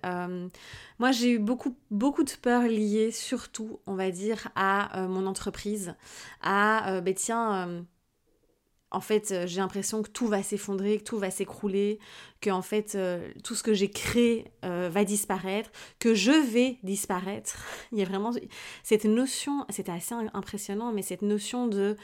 moi, 0.99 1.11
j'ai 1.11 1.31
eu 1.31 1.39
beaucoup, 1.39 1.77
beaucoup 1.91 2.23
de 2.23 2.31
peurs 2.41 2.63
liées 2.63 3.11
surtout, 3.11 3.79
on 3.85 3.95
va 3.95 4.09
dire, 4.11 4.49
à 4.55 5.07
mon 5.07 5.27
entreprise, 5.27 5.95
à, 6.41 6.99
ben 7.01 7.13
tiens 7.13 7.85
en 8.91 9.01
fait, 9.01 9.31
euh, 9.31 9.47
j'ai 9.47 9.59
l'impression 9.59 10.01
que 10.01 10.09
tout 10.09 10.27
va 10.27 10.41
s'effondrer, 10.43 10.99
que 10.99 11.03
tout 11.03 11.17
va 11.17 11.29
s'écrouler, 11.29 11.99
que 12.39 12.49
en 12.49 12.61
fait, 12.61 12.95
euh, 12.95 13.27
tout 13.43 13.53
ce 13.53 13.63
que 13.63 13.73
j'ai 13.73 13.89
créé 13.89 14.45
euh, 14.63 14.89
va 14.91 15.03
disparaître, 15.03 15.69
que 15.99 16.13
je 16.13 16.31
vais 16.31 16.77
disparaître. 16.83 17.57
Il 17.91 17.97
y 17.97 18.01
a 18.01 18.05
vraiment 18.05 18.31
cette 18.83 19.05
notion, 19.05 19.65
c'était 19.69 19.91
assez 19.91 20.15
impressionnant, 20.33 20.93
mais 20.93 21.01
cette 21.01 21.21
notion 21.21 21.67
de 21.67 21.95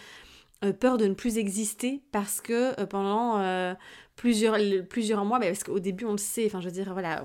peur 0.80 0.98
de 0.98 1.08
ne 1.08 1.14
plus 1.14 1.38
exister 1.38 2.02
parce 2.14 2.40
que 2.40 2.86
pendant 2.86 3.76
plusieurs, 4.16 4.56
plusieurs 4.88 5.26
mois, 5.26 5.38
bah, 5.38 5.48
parce 5.48 5.66
qu'au 5.66 5.80
début, 5.80 6.06
on 6.06 6.14
le 6.14 6.18
sait, 6.18 6.46
enfin, 6.46 6.62
je 6.62 6.68
veux 6.68 6.72
dire, 6.72 6.94
voilà, 6.94 7.22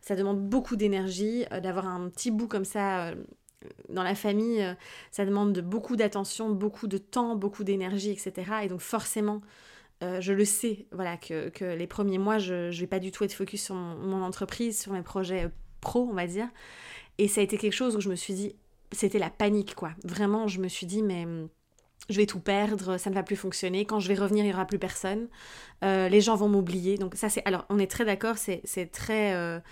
ça 0.00 0.16
demande 0.16 0.48
beaucoup 0.48 0.76
d'énergie 0.76 1.44
d'avoir 1.62 1.86
un 1.86 2.08
petit 2.08 2.30
bout 2.30 2.48
comme 2.48 2.64
ça 2.64 3.12
dans 3.88 4.02
la 4.02 4.14
famille, 4.14 4.62
euh, 4.62 4.74
ça 5.10 5.24
demande 5.24 5.58
beaucoup 5.60 5.96
d'attention, 5.96 6.50
beaucoup 6.50 6.86
de 6.86 6.98
temps, 6.98 7.36
beaucoup 7.36 7.64
d'énergie, 7.64 8.10
etc. 8.10 8.52
Et 8.62 8.68
donc 8.68 8.80
forcément, 8.80 9.40
euh, 10.02 10.20
je 10.20 10.32
le 10.32 10.44
sais, 10.44 10.86
voilà, 10.92 11.16
que, 11.16 11.50
les 11.74 11.86
premiers 11.86 12.18
mois, 12.18 12.38
je 12.38 12.68
ne 12.68 12.72
vais 12.72 12.86
pas 12.86 12.98
du 12.98 13.12
tout 13.12 13.24
être 13.24 13.34
focus 13.34 13.62
sur 13.64 13.74
mon, 13.74 14.22
entreprise, 14.22 14.80
sur 14.80 14.92
mes 14.92 15.02
projets 15.02 15.44
euh, 15.46 15.50
pro, 15.80 16.08
on 16.10 16.14
va 16.14 16.26
dire. 16.26 16.48
Et 17.18 17.28
ça 17.28 17.40
a 17.40 17.44
été 17.44 17.58
quelque 17.58 17.74
chose 17.74 17.96
où 17.96 18.00
je 18.00 18.08
me 18.08 18.16
suis 18.16 18.34
dit, 18.34 18.56
c'était 18.92 19.18
la 19.18 19.30
panique, 19.30 19.74
quoi. 19.74 19.90
Vraiment, 20.04 20.48
je 20.48 20.60
me 20.60 20.68
suis 20.68 20.86
dit, 20.86 21.02
mais 21.02 21.24
hum, 21.24 21.48
je 22.08 22.16
vais 22.16 22.26
tout 22.26 22.40
perdre, 22.40 22.96
ça 22.96 23.10
ne 23.10 23.14
va 23.14 23.22
plus 23.22 23.36
fonctionner. 23.36 23.84
Quand 23.84 24.00
je 24.00 24.08
vais 24.08 24.14
revenir, 24.14 24.44
il 24.44 24.48
n'y 24.48 24.54
aura 24.54 24.64
plus 24.64 24.78
personne. 24.78 25.28
les 25.82 26.20
gens 26.20 26.34
vont 26.34 26.48
m'oublier. 26.48 26.96
Donc 26.96 27.14
ça, 27.14 27.28
c'est... 27.28 27.42
Alors, 27.44 27.66
on 27.68 27.78
est 27.78 27.90
très 27.90 28.04
d'accord, 28.04 28.36
c'est, 28.36 28.90
très 28.90 29.62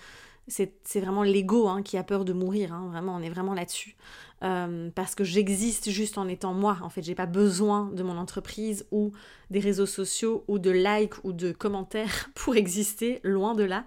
c'est 0.49 0.99
vraiment 0.99 1.23
l'ego 1.23 1.67
hein, 1.67 1.81
qui 1.83 1.97
a 1.97 2.03
peur 2.03 2.25
de 2.25 2.33
mourir, 2.33 2.73
hein. 2.73 2.87
vraiment, 2.91 3.15
on 3.15 3.21
est 3.21 3.29
vraiment 3.29 3.53
là-dessus. 3.53 3.95
Euh, 4.41 4.89
parce 4.95 5.15
que 5.15 5.23
j'existe 5.23 5.89
juste 5.89 6.17
en 6.17 6.27
étant 6.27 6.53
moi, 6.53 6.77
en 6.81 6.89
fait, 6.89 7.01
j'ai 7.01 7.15
pas 7.15 7.25
besoin 7.25 7.89
de 7.93 8.03
mon 8.03 8.17
entreprise 8.17 8.85
ou 8.91 9.11
des 9.49 9.59
réseaux 9.59 9.85
sociaux 9.85 10.45
ou 10.47 10.59
de 10.59 10.71
likes 10.71 11.23
ou 11.23 11.33
de 11.33 11.51
commentaires 11.51 12.29
pour 12.35 12.55
exister, 12.55 13.19
loin 13.23 13.53
de 13.53 13.63
là. 13.63 13.85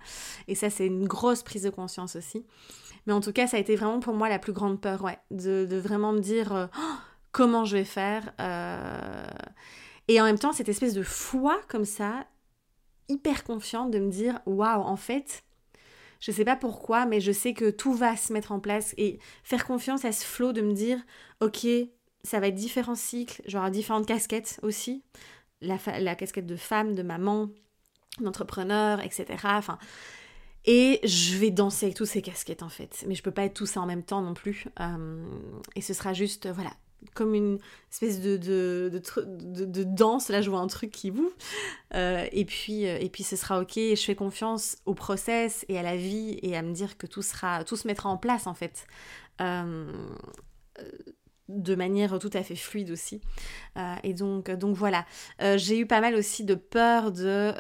Et 0.49 0.55
ça, 0.55 0.71
c'est 0.71 0.87
une 0.87 1.07
grosse 1.07 1.43
prise 1.43 1.63
de 1.63 1.71
conscience 1.71 2.17
aussi. 2.17 2.45
Mais 3.07 3.13
en 3.13 3.21
tout 3.21 3.33
cas, 3.33 3.47
ça 3.47 3.57
a 3.57 3.61
été 3.61 3.75
vraiment 3.77 4.01
pour 4.01 4.15
moi 4.15 4.29
la 4.29 4.39
plus 4.39 4.53
grande 4.53 4.81
peur, 4.81 5.03
ouais, 5.03 5.19
de, 5.31 5.77
vraiment 5.77 6.13
me 6.13 6.21
dire 6.21 6.55
euh, 6.55 6.67
oh, 6.79 6.95
comment 7.33 7.65
je 7.65 7.79
vais 7.79 7.85
faire. 7.85 8.33
Euh. 8.41 9.27
Et 10.09 10.21
en 10.21 10.25
même 10.25 10.39
temps, 10.39 10.53
cette 10.53 10.69
espèce 10.69 10.95
de 10.95 11.03
foi 11.03 11.61
comme 11.69 11.85
ça, 11.85 12.27
hyper 13.09 13.43
confiante 13.45 13.91
de 13.91 13.99
me 13.99 14.11
dire 14.11 14.41
waouh, 14.47 14.83
en 14.83 14.97
fait, 14.97 15.43
je 16.23 16.31
sais 16.31 16.45
pas 16.45 16.55
pourquoi, 16.55 17.05
mais 17.05 17.21
je 17.21 17.33
sais 17.33 17.53
que 17.53 17.69
tout 17.69 17.95
va 17.95 18.17
se 18.17 18.33
mettre 18.33 18.53
en 18.53 18.61
place 18.61 18.95
et 18.97 19.19
faire 19.43 19.67
confiance 19.67 20.05
à 20.05 20.13
ce 20.13 20.25
flot 20.25 20.53
de 20.53 20.61
me 20.61 20.73
dire, 20.73 20.99
ok, 21.41 21.67
ça 22.23 22.39
va 22.39 22.47
être 22.47 22.55
différents 22.55 22.95
cycles, 22.95 23.43
j'aurai 23.47 23.73
différentes 23.73 24.07
casquettes 24.07 24.61
aussi. 24.63 25.03
La, 25.61 26.15
casquette 26.15 26.47
de 26.47 26.55
femme, 26.55 26.95
de 26.95 27.03
maman, 27.03 27.49
d'entrepreneur, 28.21 29.01
etc. 29.01 29.27
Et 30.65 31.01
je 31.03 31.37
vais 31.39 31.51
danser 31.51 31.87
avec 31.87 31.97
toutes 31.97 32.07
ces 32.07 32.23
casquettes 32.23 32.63
en 32.63 32.69
fait. 32.69 33.05
Mais 33.09 33.17
je 33.17 33.23
peux 33.23 33.33
pas 33.33 33.45
être 33.45 33.55
tout 33.55 33.67
ça 33.67 33.81
en 33.81 33.87
même 33.87 34.05
temps 34.05 34.23
non 34.23 34.35
plus. 34.35 34.67
Euh, 34.79 35.25
et 35.75 35.81
ce 35.81 35.93
sera 35.93 36.13
juste, 36.13 36.49
voilà, 36.49 36.71
comme 37.15 37.35
une 37.35 37.59
espèce 37.91 38.21
de, 38.21 38.37
de, 38.37 38.91
de, 38.91 39.65
de, 39.65 39.85
danse. 39.85 40.29
Là, 40.29 40.43
je 40.43 40.51
vois 40.51 40.61
un 40.61 40.67
truc 40.67 40.91
qui 40.91 41.11
vous. 41.11 41.33
Euh, 41.95 42.27
et, 42.33 42.45
puis, 42.45 42.87
euh, 42.87 42.99
et 43.01 43.09
puis, 43.09 43.23
ce 43.23 43.37
sera 43.37 43.61
OK. 43.61 43.75
je 43.77 44.03
fais 44.03 44.15
confiance 44.15 44.77
au 44.87 44.95
process 44.95 45.65
et 45.69 45.79
à 45.79 45.83
la 45.83 45.97
vie 45.97 46.39
et 46.43 46.57
à 46.57 46.63
me 46.63 46.73
dire 46.73 46.97
que 46.97 47.07
tout, 47.07 47.23
sera, 47.23 47.65
tout 47.65 47.77
se 47.77 47.87
mettra 47.87 48.09
en 48.09 48.17
place, 48.17 48.47
en 48.47 48.55
fait. 48.55 48.87
Euh, 49.41 49.93
de 51.49 51.75
manière 51.75 52.19
tout 52.19 52.31
à 52.33 52.43
fait 52.43 52.57
fluide 52.57 52.91
aussi. 52.91 53.21
et 54.03 54.15
donc, 54.15 54.51
donc 54.51 54.75
voilà. 54.75 55.05
J'ai 55.57 55.79
eu 55.79 55.87
pas 55.87 56.01
mal 56.01 56.15
aussi 56.15 56.45
de 56.45 56.55
peur 56.55 57.13
de 57.13 57.53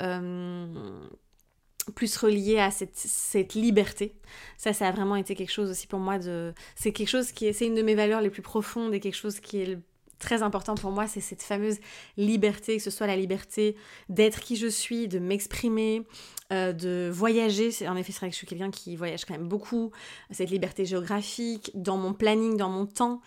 plus 1.94 2.16
relié 2.16 2.58
à 2.58 2.70
cette, 2.70 3.54
liberté. 3.54 4.14
Ça, 4.56 4.72
ça 4.72 4.88
a 4.88 4.92
vraiment 4.92 5.16
été 5.16 5.34
quelque 5.34 5.52
chose 5.52 5.70
aussi 5.70 5.86
pour 5.86 5.98
moi 5.98 6.18
de... 6.18 6.54
C'est 6.76 6.92
quelque 6.92 7.08
chose 7.08 7.32
qui 7.32 7.46
est... 7.46 7.52
C'est 7.52 7.66
une 7.66 7.74
de 7.74 7.82
mes 7.82 7.94
valeurs 7.94 8.20
les 8.20 8.30
plus 8.30 8.42
profondes 8.42 8.94
et 8.94 9.00
quelque 9.00 9.16
chose 9.16 9.40
qui 9.40 9.58
est 9.58 9.78
très 10.22 10.42
important 10.42 10.76
pour 10.76 10.92
moi, 10.92 11.08
c'est 11.08 11.20
cette 11.20 11.42
fameuse 11.42 11.78
liberté, 12.16 12.76
que 12.76 12.82
ce 12.82 12.90
soit 12.90 13.08
la 13.08 13.16
liberté 13.16 13.76
d'être 14.08 14.40
qui 14.40 14.54
je 14.54 14.68
suis, 14.68 15.08
de 15.08 15.18
m'exprimer, 15.18 16.06
euh, 16.52 16.72
de 16.72 17.10
voyager. 17.12 17.70
En 17.88 17.96
effet, 17.96 18.12
c'est 18.12 18.20
vrai 18.20 18.28
que 18.28 18.34
je 18.34 18.38
suis 18.38 18.46
quelqu'un 18.46 18.70
qui 18.70 18.94
voyage 18.94 19.24
quand 19.24 19.34
même 19.34 19.48
beaucoup. 19.48 19.90
Cette 20.30 20.50
liberté 20.50 20.84
géographique, 20.84 21.72
dans 21.74 21.96
mon 21.96 22.14
planning, 22.14 22.56
dans 22.56 22.70
mon 22.70 22.86
temps. 22.86 23.20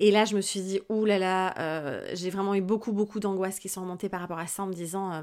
Et 0.00 0.10
là, 0.10 0.24
je 0.24 0.34
me 0.34 0.40
suis 0.40 0.60
dit, 0.60 0.80
ouh 0.88 1.04
là 1.04 1.18
là, 1.18 1.54
euh, 1.58 2.10
j'ai 2.14 2.30
vraiment 2.30 2.56
eu 2.56 2.60
beaucoup, 2.60 2.92
beaucoup 2.92 3.20
d'angoisses 3.20 3.60
qui 3.60 3.68
sont 3.68 3.82
remontées 3.82 4.08
par 4.08 4.20
rapport 4.20 4.40
à 4.40 4.48
ça 4.48 4.64
en 4.64 4.66
me 4.66 4.74
disant, 4.74 5.12
euh, 5.12 5.22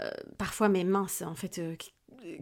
euh, 0.00 0.10
parfois 0.38 0.68
mes 0.68 0.84
minces 0.84 1.22
en 1.22 1.34
fait 1.34 1.58
euh, 1.58 1.74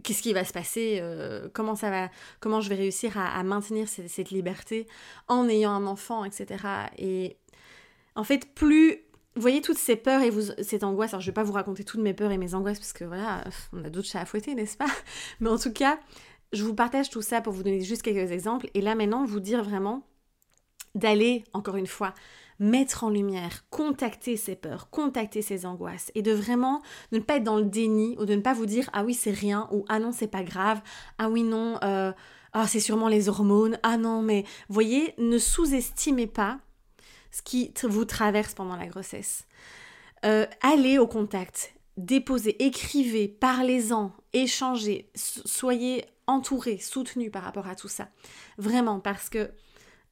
qu'est-ce 0.03 0.21
qui 0.21 0.33
va 0.33 0.43
se 0.43 0.53
passer 0.53 0.99
euh, 1.01 1.49
comment 1.53 1.75
ça 1.75 1.89
va 1.89 2.09
comment 2.39 2.61
je 2.61 2.69
vais 2.69 2.75
réussir 2.75 3.17
à, 3.17 3.43
maintenir 3.43 3.87
cette, 3.87 4.31
liberté 4.31 4.87
en 5.27 5.47
ayant 5.47 5.71
un 5.71 5.85
enfant 5.85 6.25
etc 6.25 6.63
et 6.97 7.37
en 8.15 8.23
fait 8.23 8.53
plus 8.53 8.99
vous 9.35 9.41
voyez 9.41 9.61
toutes 9.61 9.77
ces 9.77 9.95
peurs 9.95 10.21
et 10.21 10.31
cette 10.63 10.83
angoisse 10.83 11.13
alors 11.13 11.21
je 11.21 11.27
vais 11.27 11.33
pas 11.33 11.43
vous 11.43 11.53
raconter 11.53 11.83
toutes 11.83 12.01
mes 12.01 12.13
peurs 12.13 12.31
et 12.31 12.37
mes 12.37 12.53
angoisses 12.53 12.79
parce 12.79 12.93
que 12.93 13.03
voilà 13.03 13.43
on 13.73 13.83
a 13.83 13.89
d'autres 13.89 14.07
chats 14.07 14.21
à 14.21 14.25
fouetter 14.25 14.55
n'est-ce 14.55 14.77
pas? 14.77 14.89
Mais 15.39 15.49
en 15.49 15.57
tout 15.57 15.73
cas 15.73 15.99
je 16.53 16.63
vous 16.63 16.75
partage 16.75 17.09
tout 17.09 17.21
ça 17.21 17.41
pour 17.41 17.51
vous 17.51 17.63
donner 17.63 17.81
juste 17.81 18.03
quelques 18.03 18.31
exemples. 18.31 18.69
Et 18.75 18.81
là 18.81 18.95
maintenant 18.95 19.25
vous 19.25 19.39
dire 19.39 19.63
vraiment 19.63 20.07
d'aller 20.95 21.43
encore 21.53 21.75
une 21.75 21.87
fois 21.87 22.13
mettre 22.59 23.03
en 23.03 23.09
lumière, 23.09 23.65
contacter 23.69 24.37
ses 24.37 24.55
peurs, 24.55 24.89
contacter 24.89 25.41
ses 25.41 25.65
angoisses 25.65 26.11
et 26.15 26.21
de 26.21 26.31
vraiment 26.31 26.81
ne 27.11 27.19
pas 27.19 27.37
être 27.37 27.43
dans 27.43 27.57
le 27.57 27.65
déni 27.65 28.15
ou 28.19 28.25
de 28.25 28.35
ne 28.35 28.41
pas 28.41 28.53
vous 28.53 28.65
dire 28.65 28.89
ah 28.93 29.03
oui 29.03 29.13
c'est 29.13 29.31
rien 29.31 29.67
ou 29.71 29.85
ah 29.89 29.99
non 29.99 30.11
c'est 30.11 30.27
pas 30.27 30.43
grave, 30.43 30.81
ah 31.17 31.29
oui 31.29 31.43
non, 31.43 31.77
euh, 31.83 32.11
ah 32.53 32.67
c'est 32.67 32.79
sûrement 32.79 33.07
les 33.07 33.29
hormones, 33.29 33.79
ah 33.83 33.97
non 33.97 34.21
mais 34.21 34.45
voyez, 34.69 35.13
ne 35.17 35.37
sous-estimez 35.37 36.27
pas 36.27 36.59
ce 37.31 37.41
qui 37.41 37.73
vous 37.83 38.05
traverse 38.05 38.53
pendant 38.53 38.75
la 38.75 38.87
grossesse. 38.87 39.47
Euh, 40.25 40.45
allez 40.61 40.97
au 40.97 41.07
contact, 41.07 41.73
déposez, 41.97 42.63
écrivez, 42.63 43.27
parlez-en, 43.27 44.13
échangez, 44.31 45.09
soyez 45.15 46.05
entourés, 46.27 46.77
soutenus 46.77 47.31
par 47.31 47.43
rapport 47.43 47.67
à 47.67 47.75
tout 47.75 47.87
ça. 47.87 48.07
Vraiment, 48.57 48.99
parce 48.99 49.29
que 49.29 49.51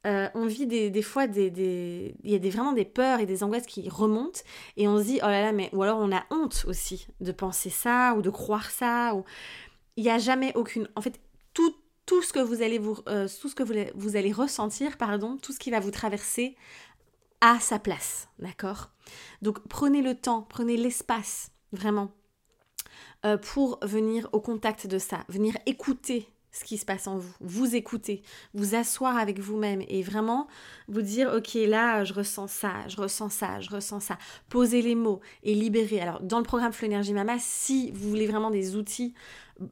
euh, 0.07 0.29
on 0.33 0.47
vit 0.47 0.65
des, 0.65 1.01
fois 1.03 1.27
des, 1.27 2.15
il 2.23 2.31
y 2.31 2.33
a 2.33 2.39
des, 2.39 2.49
vraiment 2.49 2.73
des 2.73 2.85
peurs 2.85 3.19
et 3.19 3.27
des 3.27 3.43
angoisses 3.43 3.67
qui 3.67 3.87
remontent 3.87 4.39
et 4.75 4.87
on 4.87 4.97
se 4.97 5.03
dit 5.03 5.19
oh 5.21 5.27
là 5.27 5.41
là 5.41 5.51
mais 5.51 5.69
ou 5.73 5.83
alors 5.83 5.99
on 5.99 6.11
a 6.11 6.23
honte 6.31 6.65
aussi 6.67 7.05
de 7.19 7.31
penser 7.31 7.69
ça 7.69 8.15
ou 8.17 8.23
de 8.23 8.31
croire 8.31 8.71
ça 8.71 9.13
ou 9.13 9.23
il 9.97 10.03
n'y 10.03 10.09
a 10.09 10.17
jamais 10.17 10.53
aucune 10.55 10.89
en 10.95 11.01
fait 11.01 11.19
tout, 11.53 11.75
tout 12.07 12.23
ce 12.23 12.33
que 12.33 12.39
vous 12.39 12.63
allez 12.63 12.79
vous 12.79 12.97
euh, 13.09 13.27
tout 13.39 13.47
ce 13.47 13.53
que 13.53 13.61
vous, 13.61 13.75
vous, 13.93 14.15
allez 14.15 14.31
ressentir 14.31 14.97
pardon 14.97 15.37
tout 15.37 15.51
ce 15.51 15.59
qui 15.59 15.69
va 15.69 15.79
vous 15.79 15.91
traverser 15.91 16.55
a 17.41 17.59
sa 17.59 17.77
place 17.77 18.27
d'accord? 18.39 18.89
Donc 19.43 19.59
prenez 19.67 20.01
le 20.01 20.15
temps 20.15 20.47
prenez 20.49 20.77
l'espace 20.77 21.51
vraiment 21.73 22.09
euh, 23.23 23.37
pour 23.37 23.77
venir 23.83 24.27
au 24.31 24.41
contact 24.41 24.87
de 24.87 24.97
ça 24.97 25.25
venir 25.29 25.55
écouter 25.67 26.27
ce 26.51 26.63
qui 26.63 26.77
se 26.77 26.85
passe 26.85 27.07
en 27.07 27.17
vous, 27.17 27.33
vous 27.39 27.75
écouter, 27.75 28.21
vous 28.53 28.75
asseoir 28.75 29.17
avec 29.17 29.39
vous-même 29.39 29.81
et 29.87 30.01
vraiment 30.01 30.47
vous 30.87 31.01
dire 31.01 31.31
ok 31.35 31.53
là 31.67 32.03
je 32.03 32.13
ressens 32.13 32.47
ça, 32.47 32.87
je 32.87 32.97
ressens 32.97 33.29
ça, 33.29 33.59
je 33.59 33.69
ressens 33.69 34.01
ça, 34.01 34.17
poser 34.49 34.81
les 34.81 34.95
mots 34.95 35.21
et 35.43 35.55
libérer. 35.55 36.01
Alors 36.01 36.19
dans 36.21 36.37
le 36.37 36.43
programme 36.43 36.73
Flow 36.73 36.87
Energy 36.87 37.13
Mama, 37.13 37.37
si 37.39 37.91
vous 37.91 38.09
voulez 38.09 38.27
vraiment 38.27 38.51
des 38.51 38.75
outils 38.75 39.13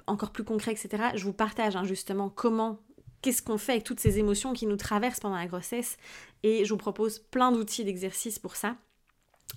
encore 0.08 0.32
plus 0.32 0.44
concrets, 0.44 0.72
etc., 0.72 1.10
je 1.16 1.24
vous 1.24 1.34
partage 1.34 1.76
hein, 1.76 1.84
justement 1.84 2.30
comment 2.30 2.80
qu'est-ce 3.22 3.42
qu'on 3.42 3.58
fait 3.58 3.74
avec 3.74 3.84
toutes 3.84 4.00
ces 4.00 4.20
émotions 4.20 4.54
qui 4.54 4.66
nous 4.66 4.78
traversent 4.78 5.20
pendant 5.20 5.36
la 5.36 5.48
grossesse. 5.48 5.98
Et 6.44 6.66
je 6.66 6.70
vous 6.70 6.78
propose 6.78 7.20
plein 7.20 7.52
d'outils 7.52 7.84
d'exercices 7.84 8.40
pour 8.40 8.56
ça. 8.56 8.76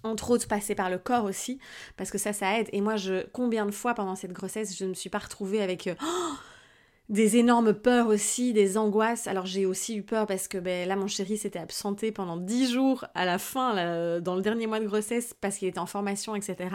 Entre 0.05 0.31
autres, 0.31 0.49
passer 0.49 0.75
par 0.75 0.91
le 0.91 0.99
corps 0.99 1.25
aussi, 1.25 1.61
parce 1.97 2.11
que 2.11 2.19
ça, 2.19 2.33
ça 2.33 2.59
aide. 2.59 2.69
Et 2.73 2.81
moi, 2.81 2.97
je, 2.97 3.27
combien 3.33 3.67
de 3.67 3.71
fois 3.71 3.95
pendant 3.95 4.17
cette 4.17 4.33
grossesse, 4.33 4.77
je 4.77 4.85
ne 4.85 4.91
me 4.91 4.95
suis 4.95 5.11
pas 5.11 5.19
retrouvée 5.19 5.63
avec 5.63 5.87
euh, 5.87 5.95
des 7.09 7.37
énormes 7.37 7.75
peurs 7.75 8.07
aussi, 8.07 8.53
des 8.53 8.79
angoisses. 8.79 9.27
Alors 9.27 9.47
j'ai 9.47 9.67
aussi 9.67 9.97
eu 9.97 10.03
peur 10.03 10.27
parce 10.27 10.49
que 10.49 10.59
ben, 10.59 10.89
là, 10.89 10.97
mon 10.97 11.09
chéri 11.09 11.37
s'était 11.37 11.59
absenté 11.59 12.13
pendant 12.13 12.37
10 12.37 12.73
jours 12.73 13.05
à 13.15 13.25
la 13.25 13.39
fin, 13.39 14.21
dans 14.21 14.35
le 14.35 14.43
dernier 14.43 14.67
mois 14.67 14.81
de 14.81 14.87
grossesse, 14.87 15.35
parce 15.41 15.59
qu'il 15.59 15.69
était 15.69 15.79
en 15.79 15.87
formation, 15.87 16.35
etc. 16.35 16.69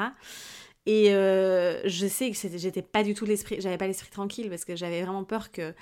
Et 0.87 1.13
euh, 1.13 1.81
je 1.83 2.07
sais 2.07 2.31
que 2.31 2.37
j'étais 2.57 2.81
pas 2.81 3.03
du 3.03 3.13
tout 3.13 3.25
l'esprit, 3.25 3.57
j'avais 3.59 3.77
pas 3.77 3.87
l'esprit 3.87 4.09
tranquille 4.09 4.49
parce 4.49 4.63
que 4.63 4.77
j'avais 4.77 5.03
vraiment 5.03 5.25
peur 5.25 5.51
que 5.51 5.75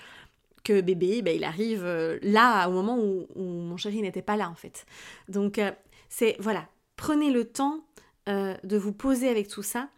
que 0.63 0.81
bébé, 0.81 1.21
ben, 1.21 1.35
il 1.35 1.43
arrive 1.43 1.85
euh, 1.85 2.17
là 2.23 2.67
au 2.67 2.71
moment 2.71 2.97
où, 2.97 3.27
mon 3.35 3.77
chéri 3.77 4.01
n'était 4.01 4.23
pas 4.23 4.35
là 4.35 4.49
en 4.49 4.55
fait. 4.55 4.87
Donc 5.29 5.59
euh, 5.59 5.71
c'est 6.09 6.35
voilà, 6.39 6.67
prenez 6.97 7.31
le 7.31 7.45
temps 7.45 7.85
de 8.27 8.77
vous 8.77 8.91
poser 8.91 9.29
avec 9.29 9.47
tout 9.47 9.61
ça 9.61 9.89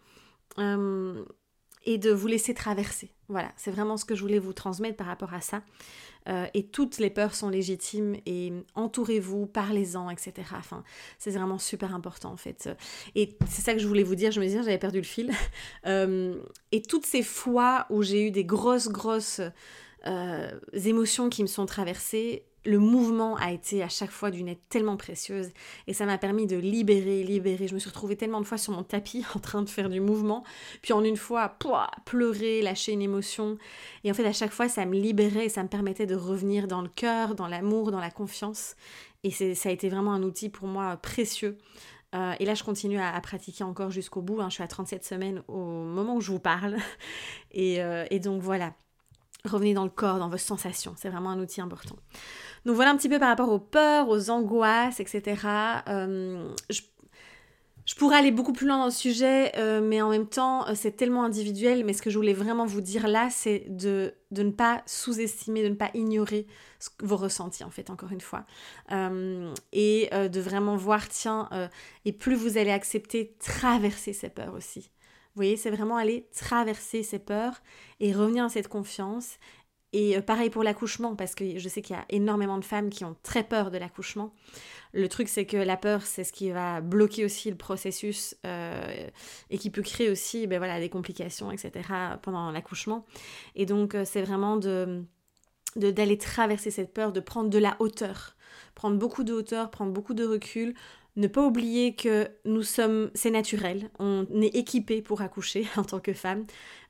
et 0.57 1.97
de 1.97 2.11
vous 2.11 2.27
laisser 2.27 2.53
traverser. 2.53 3.13
Voilà, 3.29 3.51
c'est 3.57 3.71
vraiment 3.71 3.97
ce 3.97 4.05
que 4.05 4.15
je 4.15 4.21
voulais 4.21 4.39
vous 4.39 4.53
transmettre 4.53 4.95
par 4.95 5.07
rapport 5.07 5.33
à 5.33 5.41
ça. 5.41 5.61
Euh, 6.29 6.45
et 6.53 6.63
toutes 6.63 6.97
les 6.97 7.09
peurs 7.09 7.35
sont 7.35 7.49
légitimes 7.49 8.15
et 8.25 8.51
entourez-vous, 8.75 9.45
parlez-en, 9.45 10.09
etc. 10.09 10.33
Enfin, 10.57 10.83
c'est 11.17 11.31
vraiment 11.31 11.57
super 11.57 11.93
important 11.95 12.31
en 12.31 12.37
fait. 12.37 12.69
Et 13.15 13.37
c'est 13.47 13.61
ça 13.61 13.73
que 13.73 13.79
je 13.79 13.87
voulais 13.87 14.03
vous 14.03 14.15
dire. 14.15 14.31
Je 14.31 14.39
me 14.39 14.45
disais, 14.45 14.59
j'avais 14.59 14.77
perdu 14.77 14.99
le 14.99 15.03
fil. 15.03 15.31
Euh, 15.85 16.35
et 16.71 16.81
toutes 16.81 17.05
ces 17.05 17.23
fois 17.23 17.85
où 17.89 18.03
j'ai 18.03 18.27
eu 18.27 18.31
des 18.31 18.43
grosses, 18.43 18.89
grosses 18.89 19.39
euh, 20.07 20.51
émotions 20.73 21.29
qui 21.29 21.41
me 21.41 21.47
sont 21.47 21.65
traversées, 21.65 22.43
le 22.65 22.79
mouvement 22.79 23.35
a 23.37 23.51
été 23.51 23.81
à 23.81 23.87
chaque 23.87 24.11
fois 24.11 24.29
d'une 24.29 24.49
aide 24.49 24.59
tellement 24.67 24.97
précieuse 24.97 25.51
et 25.87 25.93
ça 25.93 26.05
m'a 26.05 26.17
permis 26.17 26.47
de 26.47 26.57
libérer, 26.57 27.23
libérer. 27.23 27.67
Je 27.67 27.73
me 27.73 27.79
suis 27.79 27.89
retrouvée 27.89 28.17
tellement 28.17 28.41
de 28.41 28.45
fois 28.45 28.57
sur 28.57 28.73
mon 28.73 28.83
tapis 28.83 29.25
en 29.35 29.39
train 29.39 29.61
de 29.61 29.69
faire 29.69 29.89
du 29.89 30.01
mouvement, 30.01 30.43
puis 30.81 30.93
en 30.93 31.03
une 31.03 31.17
fois, 31.17 31.49
pouah, 31.59 31.89
pleurer, 32.05 32.61
lâcher 32.61 32.91
une 32.91 33.01
émotion. 33.01 33.57
Et 34.03 34.11
en 34.11 34.13
fait, 34.13 34.25
à 34.25 34.33
chaque 34.33 34.51
fois, 34.51 34.67
ça 34.67 34.85
me 34.85 34.95
libérait 34.95 35.49
ça 35.49 35.63
me 35.63 35.69
permettait 35.69 36.05
de 36.05 36.15
revenir 36.15 36.67
dans 36.67 36.81
le 36.81 36.89
cœur, 36.89 37.35
dans 37.35 37.47
l'amour, 37.47 37.91
dans 37.91 38.01
la 38.01 38.11
confiance. 38.11 38.75
Et 39.23 39.31
ça 39.31 39.69
a 39.69 39.71
été 39.71 39.89
vraiment 39.89 40.13
un 40.13 40.23
outil 40.23 40.49
pour 40.49 40.67
moi 40.67 40.97
précieux. 40.97 41.57
Euh, 42.15 42.33
et 42.39 42.45
là, 42.45 42.53
je 42.53 42.63
continue 42.63 42.99
à, 42.99 43.19
pratiquer 43.21 43.63
encore 43.63 43.91
jusqu'au 43.91 44.21
bout. 44.21 44.39
Hein. 44.41 44.49
Je 44.49 44.55
suis 44.55 44.63
à 44.63 44.67
37 44.67 45.03
semaines 45.03 45.43
au 45.47 45.83
moment 45.83 46.15
où 46.15 46.21
je 46.21 46.31
vous 46.31 46.39
parle. 46.39 46.77
et, 47.51 47.81
euh, 47.81 48.05
et 48.09 48.19
donc 48.19 48.41
voilà, 48.41 48.73
revenez 49.47 49.73
dans 49.73 49.83
le 49.83 49.89
corps, 49.89 50.19
dans 50.19 50.29
vos 50.29 50.37
sensations. 50.37 50.93
C'est 50.97 51.09
vraiment 51.09 51.29
un 51.29 51.39
outil 51.39 51.61
important. 51.61 51.95
Donc 52.65 52.75
voilà 52.75 52.91
un 52.91 52.97
petit 52.97 53.09
peu 53.09 53.19
par 53.19 53.29
rapport 53.29 53.49
aux 53.49 53.59
peurs, 53.59 54.09
aux 54.09 54.29
angoisses, 54.29 54.99
etc. 54.99 55.37
Euh, 55.87 56.53
je, 56.69 56.81
pourrais 57.95 58.17
aller 58.17 58.31
beaucoup 58.31 58.51
plus 58.51 58.67
loin 58.67 58.77
dans 58.77 58.85
le 58.85 58.91
sujet, 58.91 59.53
euh, 59.57 59.79
mais 59.81 60.01
en 60.01 60.09
même 60.09 60.27
temps, 60.27 60.67
euh, 60.67 60.73
c'est 60.75 60.91
tellement 60.91 61.23
individuel. 61.23 61.85
Mais 61.85 61.93
ce 61.93 62.01
que 62.01 62.09
je 62.09 62.17
voulais 62.17 62.33
vraiment 62.33 62.65
vous 62.65 62.81
dire 62.81 63.07
là, 63.07 63.29
c'est 63.31 63.65
de, 63.69 64.13
de, 64.31 64.43
ne 64.43 64.51
pas 64.51 64.83
sous-estimer, 64.85 65.63
de 65.63 65.69
ne 65.69 65.75
pas 65.75 65.91
ignorer 65.93 66.45
vos 67.01 67.15
ressentis, 67.15 67.63
en 67.63 67.71
fait, 67.71 67.89
encore 67.89 68.11
une 68.11 68.21
fois. 68.21 68.45
et 68.91 70.09
de 70.11 70.39
vraiment 70.39 70.75
voir, 70.75 71.07
tiens, 71.07 71.49
et 72.03 72.11
plus 72.11 72.35
vous 72.35 72.57
allez 72.57 72.71
accepter, 72.71 73.35
traverser 73.39 74.13
ces 74.13 74.29
peurs 74.29 74.53
aussi. 74.53 74.91
Vous 75.37 75.43
voyez, 75.43 75.55
c'est 75.55 75.69
vraiment 75.69 75.97
aller 75.97 76.27
traverser 76.35 77.03
ces 77.03 77.19
peurs 77.19 77.61
et 77.99 78.11
revenir 78.11 78.45
à 78.45 78.49
cette 78.49 78.69
confiance 78.69 79.37
et 79.93 80.17
euh, 80.17 80.21
pareil 80.21 80.49
pour 80.49 80.63
l'accouchement, 80.63 81.15
parce 81.15 81.35
que 81.35 81.59
je 81.59 81.69
sais 81.69 81.83
qu'il 81.83 81.95
y 81.95 81.99
a 81.99 82.05
énormément 82.09 82.57
de 82.57 82.65
femmes 82.65 82.89
qui 82.89 83.05
ont 83.05 83.15
très 83.21 83.43
peur 83.43 83.69
de 83.69 83.77
l'accouchement. 83.77 84.33
Le 84.93 85.07
truc, 85.07 85.29
c'est 85.29 85.45
que 85.45 85.57
la 85.57 85.77
peur, 85.77 86.01
c'est 86.01 86.23
ce 86.23 86.33
qui 86.33 86.49
va 86.49 86.81
bloquer 86.81 87.23
aussi 87.23 87.51
le 87.51 87.55
processus 87.55 88.35
euh, 88.47 89.07
et 89.51 89.59
qui 89.59 89.69
peut 89.69 89.83
créer 89.83 90.09
aussi 90.09 90.47
ben 90.47 90.57
voilà, 90.57 90.79
des 90.79 90.89
complications, 90.89 91.51
etc. 91.51 91.87
pendant 92.23 92.49
l'accouchement. 92.49 93.05
Et 93.53 93.67
donc, 93.67 93.93
euh, 93.93 94.05
c'est 94.05 94.23
vraiment 94.23 94.57
de 94.57 95.03
d'aller 95.75 96.17
traverser 96.17 96.71
cette 96.71 96.91
peur, 96.91 97.11
de 97.11 97.19
prendre 97.19 97.51
de 97.51 97.59
la 97.59 97.75
hauteur, 97.77 98.35
prendre 98.73 98.97
beaucoup 98.97 99.23
de 99.23 99.33
hauteur, 99.33 99.69
prendre 99.69 99.91
beaucoup 99.91 100.15
de 100.15 100.25
recul, 100.25 100.73
ne 101.17 101.27
pas 101.27 101.45
oublier 101.45 101.95
que 101.95 102.29
nous 102.45 102.63
sommes, 102.63 103.09
c'est 103.15 103.31
naturel, 103.31 103.89
on 103.99 104.25
est 104.39 104.55
équipé 104.55 105.01
pour 105.01 105.21
accoucher 105.21 105.67
en 105.75 105.83
tant 105.83 105.99
que 105.99 106.13
femme. 106.13 106.45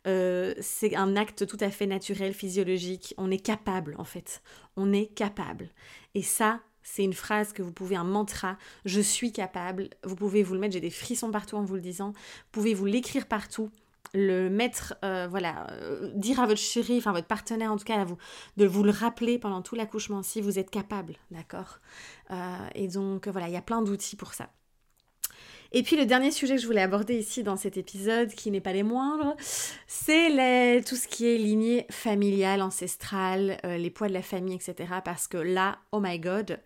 Euh, 0.05 0.53
c'est 0.59 0.95
un 0.95 1.15
acte 1.15 1.47
tout 1.47 1.57
à 1.59 1.71
fait 1.71 1.87
naturel, 1.87 2.33
physiologique. 2.33 3.13
On 3.17 3.31
est 3.31 3.43
capable 3.43 3.95
en 3.97 4.03
fait. 4.03 4.41
On 4.75 4.93
est 4.93 5.07
capable. 5.07 5.69
Et 6.13 6.21
ça, 6.21 6.61
c'est 6.83 7.03
une 7.03 7.13
phrase 7.13 7.51
que 7.53 7.61
vous 7.61 7.71
pouvez, 7.71 7.95
un 7.95 8.03
mantra, 8.03 8.57
je 8.85 9.01
suis 9.01 9.31
capable. 9.31 9.89
Vous 10.03 10.15
pouvez 10.15 10.43
vous 10.43 10.53
le 10.53 10.59
mettre, 10.59 10.73
j'ai 10.73 10.81
des 10.81 10.89
frissons 10.89 11.31
partout 11.31 11.55
en 11.55 11.63
vous 11.63 11.75
le 11.75 11.81
disant. 11.81 12.11
Vous 12.11 12.51
pouvez 12.51 12.73
vous 12.73 12.85
l'écrire 12.85 13.27
partout 13.27 13.71
le 14.13 14.49
mettre, 14.49 14.95
euh, 15.03 15.27
voilà, 15.29 15.67
euh, 15.71 16.11
dire 16.15 16.39
à 16.39 16.45
votre 16.45 16.59
chéri, 16.59 16.97
enfin 16.97 17.11
votre 17.11 17.27
partenaire 17.27 17.71
en 17.71 17.77
tout 17.77 17.85
cas, 17.85 18.01
à 18.01 18.05
vous, 18.05 18.17
de 18.57 18.65
vous 18.65 18.83
le 18.83 18.91
rappeler 18.91 19.39
pendant 19.39 19.61
tout 19.61 19.75
l'accouchement 19.75 20.23
si 20.23 20.41
vous 20.41 20.59
êtes 20.59 20.69
capable, 20.69 21.15
d'accord? 21.31 21.79
Euh, 22.31 22.35
Et 22.75 22.87
donc 22.87 23.27
voilà, 23.27 23.47
il 23.47 23.53
y 23.53 23.57
a 23.57 23.61
plein 23.61 23.81
d'outils 23.81 24.15
pour 24.15 24.33
ça. 24.33 24.49
Et 25.73 25.83
puis 25.83 25.97
le 25.97 26.05
dernier 26.05 26.31
sujet 26.31 26.55
que 26.55 26.61
je 26.61 26.67
voulais 26.67 26.81
aborder 26.81 27.19
ici 27.19 27.43
dans 27.43 27.57
cet 27.57 27.75
épisode, 27.75 28.29
qui 28.29 28.51
n'est 28.51 28.61
pas 28.61 28.71
les 28.71 28.83
moindres, 28.83 29.35
c'est 29.85 30.81
tout 30.87 30.95
ce 30.95 31.09
qui 31.09 31.27
est 31.27 31.37
lignée 31.37 31.85
familiale, 31.91 32.61
ancestrale, 32.61 33.57
les 33.63 33.89
poids 33.89 34.07
de 34.07 34.13
la 34.13 34.21
famille, 34.21 34.55
etc. 34.55 34.93
Parce 35.03 35.27
que 35.27 35.37
là, 35.37 35.79
oh 35.91 35.99
my 35.99 36.19
god, 36.19 36.61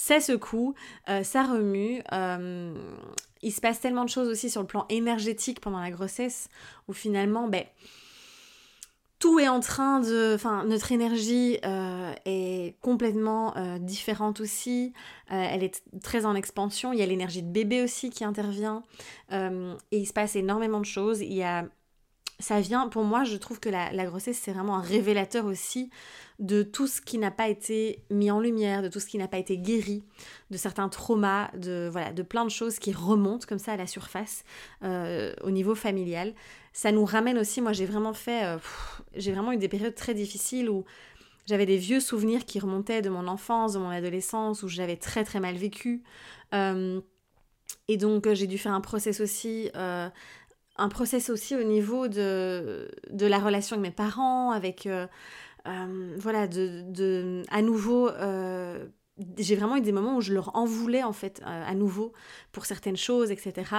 ça 0.00 0.20
secoue, 0.20 0.74
ça 1.22 1.42
remue 1.42 2.02
il 3.42 3.52
se 3.52 3.60
passe 3.60 3.80
tellement 3.80 4.04
de 4.04 4.10
choses 4.10 4.28
aussi 4.28 4.50
sur 4.50 4.60
le 4.60 4.66
plan 4.66 4.86
énergétique 4.88 5.60
pendant 5.60 5.80
la 5.80 5.90
grossesse, 5.90 6.48
où 6.88 6.92
finalement, 6.92 7.48
ben, 7.48 7.64
tout 9.18 9.38
est 9.38 9.48
en 9.48 9.60
train 9.60 10.00
de... 10.00 10.32
Enfin, 10.34 10.64
notre 10.64 10.92
énergie 10.92 11.58
euh, 11.64 12.12
est 12.24 12.78
complètement 12.80 13.56
euh, 13.56 13.78
différente 13.78 14.40
aussi. 14.40 14.92
Euh, 15.30 15.46
elle 15.50 15.62
est 15.62 15.82
très 16.02 16.26
en 16.26 16.34
expansion. 16.34 16.92
Il 16.92 16.98
y 16.98 17.02
a 17.02 17.06
l'énergie 17.06 17.42
de 17.42 17.50
bébé 17.50 17.82
aussi 17.82 18.10
qui 18.10 18.24
intervient. 18.24 18.82
et 19.30 19.76
il 19.92 20.06
se 20.06 20.12
passe 20.12 20.36
énormément 20.36 20.80
de 20.80 20.86
choses. 20.86 21.20
Il 21.20 21.32
y 21.32 21.42
a 21.42 21.66
ça 22.40 22.60
vient, 22.60 22.88
pour 22.88 23.04
moi, 23.04 23.24
je 23.24 23.36
trouve 23.36 23.60
que 23.60 23.68
la, 23.68 24.04
grossesse, 24.06 24.38
c'est 24.42 24.52
vraiment 24.52 24.76
un 24.76 24.82
révélateur 24.82 25.44
aussi 25.44 25.90
de 26.38 26.62
tout 26.62 26.86
ce 26.86 27.00
qui 27.00 27.18
n'a 27.18 27.30
pas 27.30 27.48
été 27.48 28.02
mis 28.10 28.30
en 28.30 28.40
lumière, 28.40 28.82
de 28.82 28.88
tout 28.88 28.98
ce 28.98 29.06
qui 29.06 29.18
n'a 29.18 29.28
pas 29.28 29.38
été 29.38 29.58
guéri, 29.58 30.02
de 30.50 30.56
certains 30.56 30.88
traumas, 30.88 31.50
de, 31.56 31.88
voilà, 31.92 32.12
de 32.12 32.22
plein 32.22 32.44
de 32.44 32.50
choses 32.50 32.78
qui 32.78 32.92
remontent 32.92 33.46
comme 33.46 33.58
ça 33.58 33.72
à 33.72 33.76
la 33.76 33.86
surface 33.86 34.44
euh, 34.82 35.34
au 35.42 35.50
niveau 35.50 35.74
familial. 35.74 36.34
Ça 36.72 36.92
nous 36.92 37.04
ramène 37.04 37.38
aussi, 37.38 37.60
moi 37.60 37.72
j'ai 37.72 37.84
vraiment 37.84 38.14
fait, 38.14 38.44
euh, 38.44 38.58
j'ai 39.14 39.32
vraiment 39.32 39.52
eu 39.52 39.58
des 39.58 39.68
périodes 39.68 39.94
très 39.94 40.14
difficiles 40.14 40.70
où 40.70 40.84
j'avais 41.46 41.66
des 41.66 41.76
vieux 41.76 42.00
souvenirs 42.00 42.46
qui 42.46 42.58
remontaient 42.58 43.02
de 43.02 43.10
mon 43.10 43.28
enfance, 43.28 43.74
de 43.74 43.78
mon 43.78 43.90
adolescence, 43.90 44.62
où 44.62 44.68
j'avais 44.68 44.96
très 44.96 45.24
très 45.24 45.40
mal 45.40 45.56
vécu. 45.56 46.02
Euh, 46.54 47.00
et 47.86 47.98
donc 47.98 48.32
j'ai 48.32 48.46
dû 48.46 48.56
faire 48.56 48.72
un 48.72 48.80
process 48.80 49.20
aussi 49.20 49.70
un 50.80 50.88
process 50.88 51.30
aussi 51.30 51.54
au 51.54 51.62
niveau 51.62 52.08
de, 52.08 52.90
de 53.10 53.26
la 53.26 53.38
relation 53.38 53.76
avec 53.76 53.90
mes 53.90 53.94
parents, 53.94 54.50
avec... 54.50 54.86
Euh, 54.86 55.06
euh, 55.68 56.16
voilà, 56.18 56.48
de, 56.48 56.82
de, 56.88 57.42
à 57.50 57.62
nouveau... 57.62 58.08
Euh, 58.08 58.86
j'ai 59.36 59.54
vraiment 59.54 59.76
eu 59.76 59.82
des 59.82 59.92
moments 59.92 60.16
où 60.16 60.22
je 60.22 60.32
leur 60.32 60.56
en 60.56 60.64
voulais 60.64 61.02
en 61.02 61.12
fait 61.12 61.42
à 61.44 61.74
nouveau 61.74 62.14
pour 62.52 62.64
certaines 62.64 62.96
choses, 62.96 63.30
etc. 63.30 63.70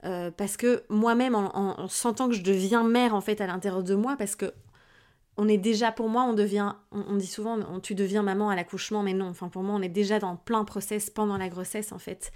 parce 0.00 0.56
que 0.56 0.84
moi-même, 0.88 1.34
en, 1.34 1.86
sentant 1.88 2.30
que 2.30 2.34
je 2.34 2.40
deviens 2.40 2.82
mère 2.82 3.14
en 3.14 3.20
fait 3.20 3.42
à 3.42 3.46
l'intérieur 3.46 3.82
de 3.82 3.94
moi, 3.94 4.16
parce 4.16 4.36
que 4.36 4.54
on 5.36 5.48
est 5.48 5.58
déjà, 5.58 5.92
pour 5.92 6.08
moi, 6.08 6.22
on 6.22 6.32
devient, 6.32 6.72
on, 6.92 7.16
dit 7.16 7.26
souvent, 7.26 7.58
tu 7.80 7.94
deviens 7.94 8.22
maman 8.22 8.48
à 8.48 8.56
l'accouchement, 8.56 9.02
mais 9.02 9.12
non, 9.12 9.26
enfin 9.26 9.50
pour 9.50 9.62
moi, 9.62 9.74
on 9.74 9.82
est 9.82 9.90
déjà 9.90 10.18
dans 10.18 10.34
plein 10.34 10.64
process 10.64 11.10
pendant 11.10 11.36
la 11.36 11.50
grossesse 11.50 11.92
en 11.92 11.98
fait. 11.98 12.32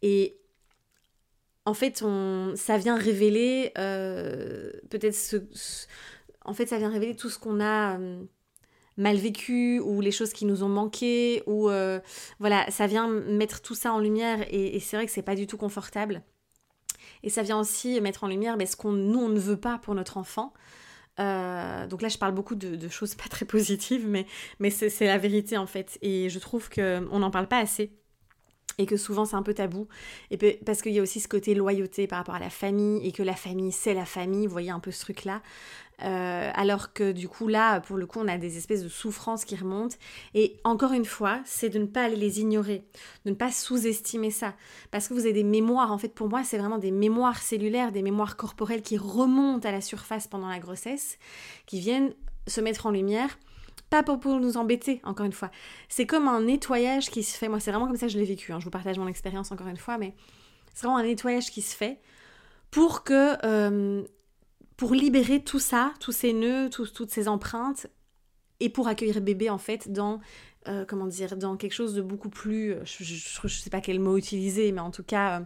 Et 0.00 0.39
en 1.66 1.74
fait, 1.74 2.02
ça 2.56 2.78
vient 2.78 2.96
révéler 2.96 3.72
euh, 3.78 4.72
peut-être 4.88 5.16
En 6.44 6.54
fait, 6.54 6.66
ça 6.66 6.78
vient 6.78 6.90
révéler 6.90 7.14
tout 7.14 7.28
ce 7.28 7.38
qu'on 7.38 7.60
a 7.60 7.98
euh, 7.98 8.22
mal 8.96 9.16
vécu 9.16 9.78
ou 9.80 10.00
les 10.00 10.10
choses 10.10 10.32
qui 10.32 10.46
nous 10.46 10.62
ont 10.62 10.68
manqué 10.68 11.42
ou 11.46 11.68
euh, 11.68 12.00
voilà, 12.38 12.70
ça 12.70 12.86
vient 12.86 13.08
mettre 13.08 13.60
tout 13.60 13.74
ça 13.74 13.92
en 13.92 13.98
lumière 13.98 14.44
et, 14.50 14.80
c'est 14.80 14.96
vrai 14.96 15.06
que 15.06 15.12
c'est 15.12 15.22
pas 15.22 15.34
du 15.34 15.46
tout 15.46 15.58
confortable. 15.58 16.22
Et 17.22 17.28
ça 17.28 17.42
vient 17.42 17.60
aussi 17.60 18.00
mettre 18.00 18.24
en 18.24 18.28
lumière 18.28 18.56
ben, 18.56 18.66
ce 18.66 18.76
qu'on 18.76 18.92
nous 18.92 19.20
on 19.20 19.28
ne 19.28 19.38
veut 19.38 19.60
pas 19.60 19.78
pour 19.78 19.94
notre 19.94 20.16
enfant. 20.16 20.54
donc 21.18 22.02
là, 22.02 22.08
je 22.08 22.16
parle 22.18 22.32
beaucoup 22.32 22.54
de, 22.54 22.76
de, 22.76 22.88
choses 22.88 23.14
pas 23.14 23.28
très 23.28 23.44
positives, 23.44 24.06
mais, 24.08 24.26
mais 24.60 24.70
c'est 24.70 25.06
la 25.06 25.18
vérité 25.18 25.58
en 25.58 25.66
fait. 25.66 25.98
Et 26.00 26.30
je 26.30 26.38
trouve 26.38 26.70
qu'on 26.70 27.18
n'en 27.18 27.30
parle 27.30 27.48
pas 27.48 27.58
assez. 27.58 27.99
Et 28.80 28.86
que 28.86 28.96
souvent 28.96 29.26
c'est 29.26 29.36
un 29.36 29.42
peu 29.42 29.52
tabou, 29.54 29.86
et 30.30 30.38
parce 30.64 30.80
qu'il 30.80 30.92
y 30.92 30.98
a 30.98 31.02
aussi 31.02 31.20
ce 31.20 31.28
côté 31.28 31.54
loyauté 31.54 32.06
par 32.06 32.18
rapport 32.18 32.34
à 32.34 32.40
la 32.40 32.50
famille, 32.50 33.06
et 33.06 33.12
que 33.12 33.22
la 33.22 33.34
famille 33.34 33.72
c'est 33.72 33.94
la 33.94 34.06
famille, 34.06 34.46
vous 34.46 34.52
voyez 34.52 34.70
un 34.70 34.80
peu 34.80 34.90
ce 34.90 35.00
truc-là. 35.02 35.42
Euh, 36.02 36.50
alors 36.54 36.94
que 36.94 37.12
du 37.12 37.28
coup 37.28 37.46
là, 37.46 37.80
pour 37.80 37.98
le 37.98 38.06
coup, 38.06 38.20
on 38.20 38.28
a 38.28 38.38
des 38.38 38.56
espèces 38.56 38.82
de 38.82 38.88
souffrances 38.88 39.44
qui 39.44 39.54
remontent. 39.54 39.96
Et 40.32 40.56
encore 40.64 40.92
une 40.92 41.04
fois, 41.04 41.40
c'est 41.44 41.68
de 41.68 41.78
ne 41.78 41.84
pas 41.84 42.08
les 42.08 42.40
ignorer, 42.40 42.84
de 43.26 43.30
ne 43.30 43.34
pas 43.34 43.52
sous-estimer 43.52 44.30
ça. 44.30 44.54
Parce 44.90 45.08
que 45.08 45.12
vous 45.12 45.20
avez 45.20 45.34
des 45.34 45.44
mémoires, 45.44 45.92
en 45.92 45.98
fait 45.98 46.14
pour 46.14 46.30
moi, 46.30 46.42
c'est 46.42 46.56
vraiment 46.56 46.78
des 46.78 46.90
mémoires 46.90 47.42
cellulaires, 47.42 47.92
des 47.92 48.00
mémoires 48.00 48.38
corporelles 48.38 48.80
qui 48.80 48.96
remontent 48.96 49.68
à 49.68 49.72
la 49.72 49.82
surface 49.82 50.26
pendant 50.26 50.48
la 50.48 50.58
grossesse, 50.58 51.18
qui 51.66 51.80
viennent 51.80 52.14
se 52.46 52.62
mettre 52.62 52.86
en 52.86 52.90
lumière 52.90 53.38
pas 53.90 54.04
pour, 54.04 54.40
nous 54.40 54.56
embêter, 54.56 55.00
encore 55.04 55.26
une 55.26 55.32
fois. 55.32 55.50
C'est 55.88 56.06
comme 56.06 56.28
un 56.28 56.42
nettoyage 56.42 57.10
qui 57.10 57.22
se 57.22 57.36
fait. 57.36 57.48
Moi, 57.48 57.60
c'est 57.60 57.72
vraiment 57.72 57.86
comme 57.86 57.96
ça 57.96 58.06
que 58.06 58.12
je 58.12 58.18
l'ai 58.18 58.24
vécu. 58.24 58.52
Hein. 58.52 58.60
Je 58.60 58.64
vous 58.64 58.70
partage 58.70 58.98
mon 58.98 59.08
expérience 59.08 59.50
encore 59.50 59.66
une 59.66 59.76
fois, 59.76 59.98
mais 59.98 60.14
c'est 60.72 60.86
vraiment 60.86 60.98
un 60.98 61.02
nettoyage 61.02 61.50
qui 61.50 61.60
se 61.60 61.76
fait 61.76 62.00
pour 62.70 63.04
que. 63.04 63.36
Euh, 63.44 64.02
pour 64.76 64.94
libérer 64.94 65.44
tout 65.44 65.58
ça, 65.58 65.92
tous 66.00 66.12
ces 66.12 66.32
nœuds, 66.32 66.70
toutes 66.70 67.10
ces 67.10 67.28
empreintes, 67.28 67.88
et 68.60 68.70
pour 68.70 68.88
accueillir 68.88 69.20
bébé, 69.20 69.50
en 69.50 69.58
fait, 69.58 69.92
dans. 69.92 70.20
Euh, 70.68 70.84
comment 70.86 71.06
dire, 71.06 71.36
dans 71.36 71.56
quelque 71.56 71.72
chose 71.72 71.94
de 71.94 72.02
beaucoup 72.02 72.28
plus, 72.28 72.72
euh, 72.72 72.84
je 72.84 73.40
ne 73.42 73.48
sais 73.48 73.70
pas 73.70 73.80
quel 73.80 73.98
mot 73.98 74.16
utiliser, 74.16 74.72
mais 74.72 74.80
en 74.80 74.90
tout 74.90 75.02
cas, 75.02 75.42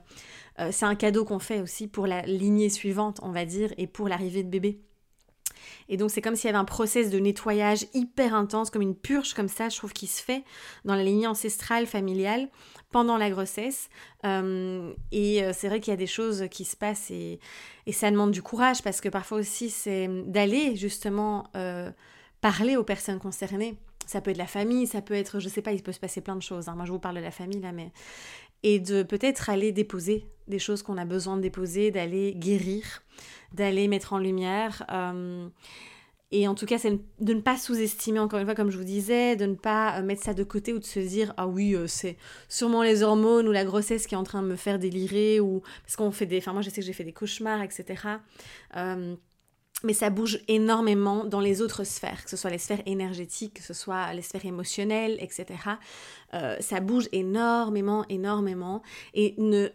c'est 0.71 0.85
un 0.85 0.95
cadeau 0.95 1.25
qu'on 1.25 1.41
fait 1.41 1.61
aussi 1.61 1.89
pour 1.89 2.07
la 2.07 2.23
lignée 2.23 2.69
suivante, 2.69 3.19
on 3.23 3.33
va 3.33 3.45
dire, 3.45 3.73
et 3.77 3.87
pour 3.89 4.09
l'arrivée 4.09 4.45
de 4.45 4.49
bébé. 4.49 4.81
Et 5.89 5.97
donc 5.97 6.11
c'est 6.11 6.21
comme 6.21 6.37
s'il 6.37 6.47
y 6.47 6.51
avait 6.51 6.59
un 6.59 6.65
process 6.65 7.11
de 7.11 7.19
nettoyage 7.19 7.87
hyper 7.95 8.35
intense, 8.35 8.71
comme 8.71 8.83
une 8.83 8.95
purge 8.95 9.35
comme 9.35 9.49
ça, 9.49 9.69
je 9.69 9.77
trouve, 9.77 9.93
qui 9.93 10.07
se 10.07 10.23
fait 10.23 10.45
dans 10.85 10.95
la 10.95 11.03
lignée 11.03 11.27
ancestrale 11.27 11.87
familiale 11.87 12.49
pendant 12.91 13.17
la 13.17 13.29
grossesse. 13.29 13.89
Euh, 14.25 14.93
et 15.11 15.43
euh, 15.43 15.53
c'est 15.53 15.69
vrai 15.69 15.81
qu'il 15.81 15.91
y 15.91 15.95
a 15.95 15.99
des 15.99 16.07
choses 16.07 16.47
qui 16.51 16.65
se 16.65 16.77
passent 16.77 17.11
et, 17.11 17.41
ça 17.93 18.11
demande 18.11 18.31
du 18.31 18.43
courage 18.43 18.83
parce 18.83 19.01
que 19.01 19.09
parfois 19.09 19.39
aussi 19.39 19.69
c'est 19.69 20.09
d'aller 20.27 20.77
justement 20.77 21.49
euh, 21.57 21.91
parler 22.41 22.77
aux 22.77 22.85
personnes 22.85 23.19
concernées. 23.19 23.77
Ça 24.07 24.21
peut 24.21 24.31
être 24.31 24.39
la 24.39 24.47
famille, 24.47 24.87
ça 24.87 25.01
peut 25.01 25.15
être, 25.15 25.41
je 25.41 25.49
sais 25.49 25.63
pas, 25.63 25.73
il 25.73 25.83
peut 25.83 25.93
se 25.93 25.99
passer 25.99 26.21
plein 26.21 26.37
de 26.37 26.43
choses. 26.43 26.69
Hein. 26.69 26.75
Moi 26.77 26.85
je 26.85 26.93
vous 26.93 26.99
parle 26.99 27.17
de 27.17 27.21
la 27.21 27.31
famille 27.31 27.61
là, 27.61 27.73
mais 27.73 27.91
et 28.65 28.81
de 28.81 29.03
peut-être 29.05 29.51
aller 29.51 29.71
déposer 29.71 30.27
des 30.49 30.59
choses 30.59 30.83
qu'on 30.83 30.97
a 30.97 31.05
besoin 31.05 31.37
de 31.37 31.43
déposer, 31.43 31.91
d'aller 31.91 32.35
guérir, 32.35 33.03
d'aller 33.53 33.87
mettre 33.89 34.15
en 34.15 34.19
lumière. 34.19 34.85
Euh, 34.91 35.47
et 36.33 36.49
en 36.49 36.55
tout 36.55 36.67
cas, 36.67 36.79
c'est 36.79 36.99
de 37.21 37.35
ne 37.35 37.41
pas 37.41 37.59
sous-estimer, 37.59 38.19
encore 38.19 38.41
une 38.41 38.47
fois, 38.47 38.55
comme 38.55 38.71
je 38.71 38.79
vous 38.79 38.85
disais, 38.85 39.37
de 39.37 39.45
ne 39.45 39.55
pas 39.55 39.99
euh, 39.99 40.03
mettre 40.03 40.23
ça 40.23 40.33
de 40.35 40.43
côté 40.43 40.73
ou 40.73 40.79
de 40.79 40.85
se 40.85 40.99
dire 40.99 41.35
Ah 41.37 41.47
oui, 41.47 41.77
euh, 41.77 41.87
c'est 41.87 42.17
sûrement 42.49 42.83
les 42.83 43.03
hormones 43.03 43.47
ou 43.47 43.53
la 43.53 43.65
grossesse 43.65 44.07
qui 44.07 44.15
est 44.15 44.19
en 44.19 44.25
train 44.25 44.43
de 44.43 44.49
me 44.49 44.57
faire 44.57 44.79
délirer, 44.79 45.41
ou 45.41 45.63
parce 45.83 45.97
qu'on 45.97 46.11
fait 46.11 46.27
des. 46.27 46.39
Enfin, 46.39 46.55
moi, 46.55 46.63
je 46.63 46.71
sais 46.71 46.81
que 46.81 46.87
j'ai 46.87 46.95
fait 46.95 47.05
des 47.05 47.13
cauchemars, 47.13 47.63
etc 47.63 48.19
mais 49.85 49.93
ça 49.93 50.11
bouge 50.11 50.41
énormément 50.49 51.25
dans 51.25 51.41
les 51.41 51.61
autres 51.61 51.85
sphères, 51.85 52.25
que 52.25 52.31
ce 52.31 52.37
soit 52.37 52.51
les 52.51 52.59
sphères 52.59 52.83
énergétiques, 52.87 53.55
que 53.55 53.63
ce 53.63 53.75
soit 53.75 54.13
les 54.15 54.23
sphères 54.23 54.47
émotionnelles, 54.47 55.17
etc. 55.21 55.47
Euh, 56.33 56.57
ça 56.61 56.81
bouge 56.81 57.09
énormément, 57.13 58.05
énormément. 58.09 58.83
Et 59.13 59.35
ne 59.39 59.69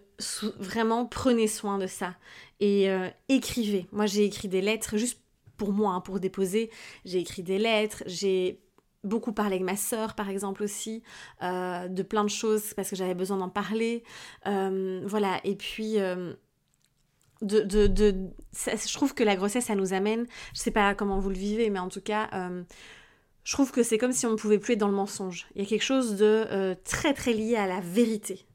vraiment 0.58 1.06
prenez 1.06 1.48
soin 1.48 1.78
de 1.78 1.88
ça. 1.88 2.16
Et 2.60 2.90
euh, 2.90 3.08
écrivez. 3.30 3.88
Moi, 3.92 4.08
j'ai 4.08 4.26
écrit 4.26 4.48
des 4.48 4.62
lettres 4.62 4.98
juste 4.98 5.22
pour 5.58 5.72
moi, 5.72 5.94
hein, 5.94 6.02
pour 6.02 6.20
déposer. 6.20 6.72
J'ai 7.06 7.20
écrit 7.20 7.44
des 7.44 7.60
lettres. 7.60 8.04
J'ai 8.08 8.62
beaucoup 9.04 9.32
parlé 9.32 9.56
avec 9.56 9.66
ma 9.66 9.78
sœur, 9.78 10.16
par 10.16 10.30
exemple, 10.30 10.64
aussi, 10.64 11.04
euh, 11.44 11.88
de 11.88 12.04
plein 12.04 12.24
de 12.24 12.30
choses 12.30 12.74
parce 12.74 12.90
que 12.90 12.96
j'avais 12.96 13.14
besoin 13.14 13.38
d'en 13.38 13.50
parler. 13.50 14.04
voilà. 14.44 15.40
Et 15.44 15.56
puis 15.56 15.98
de, 17.42 17.62
de, 17.62 17.88
de 17.88 18.16
je 18.54 18.94
trouve 18.94 19.14
que 19.14 19.24
la 19.24 19.36
grossesse, 19.36 19.66
ça 19.66 19.76
nous 19.76 19.94
amène, 19.94 20.26
je 20.54 20.60
sais 20.60 20.72
pas 20.72 20.96
comment 20.96 21.20
vous 21.20 21.30
le 21.30 21.36
vivez, 21.36 21.70
mais 21.70 21.80
en 21.80 21.90
tout 21.90 22.02
cas, 22.02 22.30
euh, 22.34 22.64
je 23.44 23.54
trouve 23.54 23.72
que 23.72 23.84
c'est 23.84 23.98
comme 23.98 24.12
si 24.12 24.26
on 24.26 24.32
ne 24.32 24.36
pouvait 24.36 24.60
plus 24.60 24.74
être 24.74 24.80
dans 24.80 24.88
le 24.88 24.96
mensonge. 24.96 25.48
Il 25.56 25.62
y 25.62 25.66
a 25.66 25.68
quelque 25.68 25.84
chose 25.84 26.16
de 26.16 26.46
euh, 26.52 26.76
très 26.84 27.14
très 27.14 27.34
lié 27.34 27.56
à 27.56 27.68
la 27.68 27.80
vérité. 27.80 28.46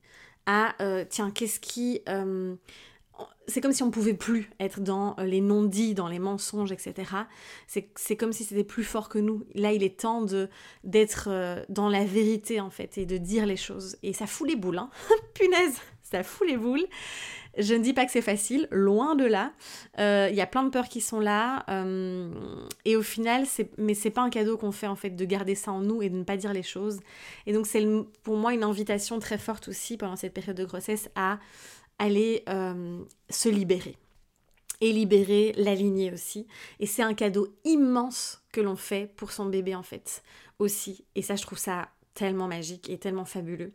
À, 0.47 0.75
euh, 0.83 1.05
tiens, 1.09 1.31
qu'est-ce 1.31 1.59
qui... 1.59 2.03
c'est 3.47 3.61
comme 3.61 3.73
si 3.73 3.83
on 3.83 3.87
ne 3.87 3.93
pouvait 3.93 4.15
plus 4.15 4.51
être 4.61 4.81
dans 4.81 5.17
les 5.19 5.41
non-dits, 5.41 5.95
dans 5.95 6.09
les 6.09 6.19
mensonges, 6.19 6.71
etc. 6.71 7.11
C'est 7.67 8.17
comme 8.17 8.33
si 8.33 8.45
c'était 8.45 8.65
plus 8.65 8.85
fort 8.85 9.09
que 9.09 9.19
nous. 9.19 9.47
Là, 9.55 9.73
il 9.73 9.83
est 9.83 10.01
temps 10.01 10.27
d'être 10.83 11.65
dans 11.71 11.89
la 11.89 12.05
vérité, 12.05 12.61
en 12.61 12.69
fait, 12.69 12.99
et 12.99 13.07
de 13.07 13.17
dire 13.17 13.47
les 13.47 13.57
choses. 13.57 13.97
Et 14.03 14.13
ça 14.13 14.27
fout 14.27 14.47
les 14.47 14.57
boules, 14.57 14.79
hein 14.79 14.91
Punaise, 15.35 15.79
ça 16.03 16.23
fout 16.23 16.47
les 16.47 16.59
boules. 16.59 16.87
Je 17.59 17.75
ne 17.75 17.83
dis 17.83 17.93
pas 17.93 18.05
que 18.05 18.13
c'est 18.13 18.23
facile, 18.23 18.69
loin 18.71 19.15
de 19.15 19.25
là. 19.25 19.53
Euh, 19.99 20.29
il 20.31 20.37
y 20.37 20.41
a 20.41 20.47
plein 20.47 20.65
de 20.65 20.71
peurs 20.71 20.89
qui 20.89 21.01
sont 21.01 21.21
là. 21.21 21.65
Euh, 21.69 22.33
et 22.85 22.97
au 22.97 23.03
final, 23.03 23.45
mais 23.79 23.95
c'est 23.95 24.11
pas 24.11 24.23
un 24.23 24.31
cadeau 24.31 24.57
qu'on 24.57 24.73
fait 24.73 24.87
en 24.87 24.97
fait 24.97 25.11
de 25.11 25.25
garder 25.25 25.55
ça 25.55 25.73
en 25.73 25.81
nous 25.81 26.03
et 26.03 26.09
de 26.09 26.17
ne 26.17 26.25
pas 26.25 26.37
dire 26.37 26.53
les 26.53 26.63
choses. 26.63 27.01
Et 27.47 27.53
donc 27.53 27.67
c'est 27.67 27.87
pour 28.23 28.37
moi 28.37 28.55
une 28.55 28.65
invitation 28.65 29.19
très 29.19 29.39
forte 29.39 29.69
aussi 29.69 29.97
pendant 29.97 30.17
cette 30.17 30.35
période 30.35 30.57
de 30.57 30.65
grossesse 30.65 31.09
à 31.15 31.39
aller 31.99 32.43
euh, 32.49 33.03
se 33.31 33.49
libérer. 33.49 33.97
Et 34.81 34.93
libérer 34.93 35.55
la 35.57 35.75
lignée 35.75 36.13
aussi. 36.13 36.47
Et 36.81 36.87
c'est 36.87 37.03
un 37.03 37.15
cadeau 37.15 37.49
immense 37.65 38.43
que 38.53 38.61
l'on 38.61 38.77
fait 38.77 39.11
pour 39.17 39.31
son 39.31 39.47
bébé 39.47 39.75
en 39.75 39.85
fait 39.85 40.23
aussi. 40.59 41.05
Et 41.15 41.23
ça, 41.23 41.37
je 41.37 41.43
trouve 41.43 41.59
ça 41.59 41.89
tellement 42.15 42.47
magique 42.47 42.89
et 42.89 42.99
tellement 42.99 43.25
fabuleux. 43.25 43.73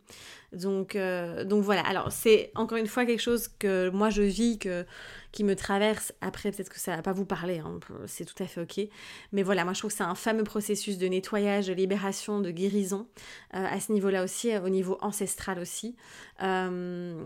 Donc, 0.52 0.96
euh, 0.96 1.44
donc 1.44 1.62
voilà, 1.62 1.82
alors 1.82 2.10
c'est 2.10 2.50
encore 2.54 2.78
une 2.78 2.86
fois 2.86 3.04
quelque 3.04 3.20
chose 3.20 3.48
que 3.48 3.90
moi 3.90 4.10
je 4.10 4.22
vis, 4.22 4.58
que, 4.58 4.86
qui 5.30 5.44
me 5.44 5.54
traverse. 5.54 6.12
Après, 6.20 6.50
peut-être 6.50 6.70
que 6.70 6.80
ça 6.80 6.96
va 6.96 7.02
pas 7.02 7.12
vous 7.12 7.26
parler, 7.26 7.58
hein, 7.58 7.78
c'est 8.06 8.24
tout 8.24 8.42
à 8.42 8.46
fait 8.46 8.62
ok. 8.62 8.88
Mais 9.32 9.42
voilà, 9.42 9.64
moi 9.64 9.74
je 9.74 9.80
trouve 9.80 9.90
que 9.90 9.96
c'est 9.96 10.02
un 10.02 10.14
fameux 10.14 10.44
processus 10.44 10.96
de 10.98 11.06
nettoyage, 11.06 11.66
de 11.66 11.74
libération, 11.74 12.40
de 12.40 12.50
guérison, 12.50 13.06
euh, 13.54 13.64
à 13.64 13.78
ce 13.78 13.92
niveau-là 13.92 14.24
aussi, 14.24 14.56
au 14.56 14.70
niveau 14.70 14.96
ancestral 15.02 15.58
aussi. 15.58 15.96
Euh, 16.42 17.22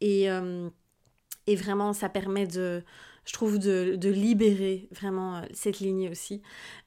et 0.00 1.54
vraiment, 1.54 1.92
ça 1.92 2.08
permet 2.08 2.46
de 2.48 2.82
je 3.26 3.32
trouve, 3.32 3.58
de, 3.58 4.08
libérer 4.08 4.88
vraiment 4.92 5.42
cette 5.52 5.80
lignée 5.80 6.08
aussi. 6.08 6.42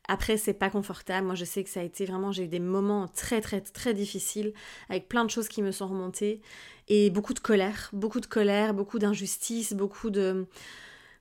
Après, 0.07 0.37
c'est 0.37 0.53
pas 0.53 0.69
confortable. 0.69 1.27
Moi, 1.27 1.35
je 1.35 1.45
sais 1.45 1.63
que 1.63 1.69
ça 1.69 1.81
a 1.81 1.83
été 1.83 2.05
vraiment, 2.05 2.31
j'ai 2.31 2.45
eu 2.45 2.47
des 2.47 2.59
moments 2.59 3.07
très, 3.07 3.41
très, 3.41 3.61
très 3.61 3.93
difficiles 3.93 4.53
avec 4.89 5.07
plein 5.07 5.23
de 5.23 5.29
choses 5.29 5.47
qui 5.47 5.61
me 5.61 5.71
sont 5.71 5.87
remontées 5.87 6.41
et 6.87 7.11
beaucoup 7.11 7.33
de 7.35 7.39
colère, 7.39 7.89
beaucoup 7.93 8.19
de 8.19 8.25
colère, 8.25 8.73
beaucoup 8.73 8.99
d'injustice, 8.99 9.73
beaucoup 9.73 10.09
de. 10.09 10.47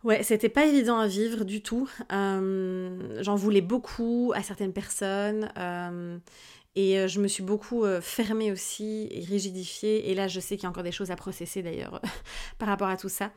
Ouais, 0.04 0.22
c'était 0.22 0.48
pas 0.48 0.64
évident 0.64 0.98
à 0.98 1.07
vivre 1.07 1.44
du 1.44 1.61
tout. 1.61 1.90
Euh, 2.12 3.22
j'en 3.22 3.35
voulais 3.35 3.61
beaucoup 3.61 4.33
à 4.35 4.42
certaines 4.42 4.72
personnes. 4.72 5.50
Euh, 5.59 6.18
et 6.76 6.98
euh, 6.98 7.09
je 7.09 7.20
me 7.20 7.26
suis 7.26 7.42
beaucoup 7.42 7.85
fermée 8.00 8.52
aussi 8.52 9.09
et 9.11 9.24
rigidifiée. 9.24 10.11
Et 10.11 10.14
là, 10.14 10.28
je 10.28 10.40
sais 10.40 10.57
qu'il 10.57 10.64
y 10.64 10.66
a 10.66 10.70
encore 10.70 10.85
des 10.85 10.92
choses 10.92 11.11
à 11.11 11.16
processer 11.16 11.62
d'ailleurs 11.62 12.00
par 12.59 12.68
rapport 12.68 12.88
à 12.88 12.96
tout 12.96 13.09
ça. 13.09 13.33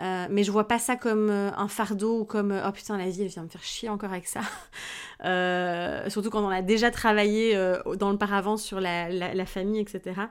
Euh, 0.00 0.26
mais 0.30 0.42
je 0.42 0.50
vois 0.50 0.66
pas 0.66 0.78
ça 0.78 0.96
comme 0.96 1.28
euh, 1.30 1.50
un 1.54 1.68
fardeau 1.68 2.20
ou 2.20 2.24
comme 2.24 2.50
euh, 2.50 2.66
oh 2.66 2.72
putain 2.72 2.96
la 2.96 3.10
vie 3.10 3.22
elle 3.22 3.28
vient 3.28 3.42
me 3.42 3.48
faire 3.48 3.62
chier 3.62 3.88
encore 3.88 4.10
avec 4.10 4.26
ça. 4.26 4.40
surtout 6.08 6.30
quand 6.30 6.44
on 6.44 6.48
a 6.48 6.62
déjà 6.62 6.90
travaillé 6.90 7.54
dans 7.98 8.10
le 8.10 8.18
paravent 8.18 8.56
sur 8.56 8.80
la, 8.80 9.08
la, 9.10 9.46
famille, 9.46 9.80
etc. 9.80 10.22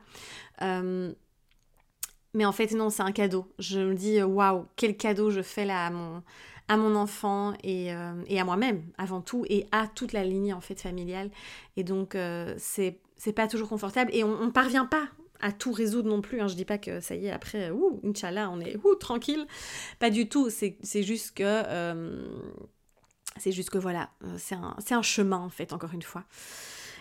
mais 2.34 2.46
en 2.46 2.52
fait 2.52 2.72
non, 2.74 2.90
c'est 2.90 3.04
un 3.04 3.12
cadeau. 3.12 3.46
Je 3.60 3.80
me 3.80 3.94
dis 3.96 4.22
waouh, 4.22 4.66
quel 4.76 4.98
cadeau 4.98 5.30
je 5.30 5.42
fais 5.42 5.64
là 5.64 5.86
à 5.86 5.90
mon, 5.92 6.24
à 6.68 6.76
mon 6.76 6.96
enfant 6.96 7.54
et, 7.64 7.92
et 8.28 8.40
à 8.40 8.44
moi-même 8.44 8.84
avant 8.98 9.22
tout 9.22 9.46
et 9.50 9.66
à 9.72 9.88
toute 9.88 10.12
la 10.12 10.26
lignée 10.26 10.54
en 10.54 10.62
fait 10.62 10.82
familiale. 10.82 11.30
Et 11.78 11.84
donc 11.84 12.18
c'est 12.58 13.00
c'est 13.16 13.34
pas 13.34 13.48
toujours 13.48 13.70
confortable 13.70 14.10
et 14.14 14.24
on, 14.24 14.42
on 14.42 14.50
parvient 14.50 14.86
pas 14.86 15.08
à 15.42 15.52
tout 15.52 15.72
résoudre 15.72 16.10
non 16.10 16.22
plus. 16.22 16.42
Hein. 16.42 16.48
Je 16.48 16.56
dis 16.56 16.66
pas 16.66 16.78
que 16.78 17.00
ça 17.00 17.16
y 17.16 17.28
est, 17.28 17.32
après, 17.32 17.72
ouh, 17.72 18.00
Inch'Allah, 18.04 18.50
on 18.52 18.60
est 18.60 18.78
ouh, 18.84 18.96
tranquille. 18.96 19.46
Pas 20.00 20.10
du 20.10 20.28
tout. 20.28 20.50
C'est 20.50 21.04
juste 21.04 21.36
que. 21.36 21.44
Euh, 21.44 22.26
c'est 23.38 23.54
juste 23.54 23.70
que 23.70 23.78
voilà, 23.78 24.10
euh, 24.26 24.36
c'est 24.38 24.56
un, 24.56 24.76
un, 24.92 25.02
chemin 25.02 25.38
en 25.38 25.50
fait, 25.50 25.72
encore 25.72 25.94
une 25.94 26.02
fois. 26.02 26.24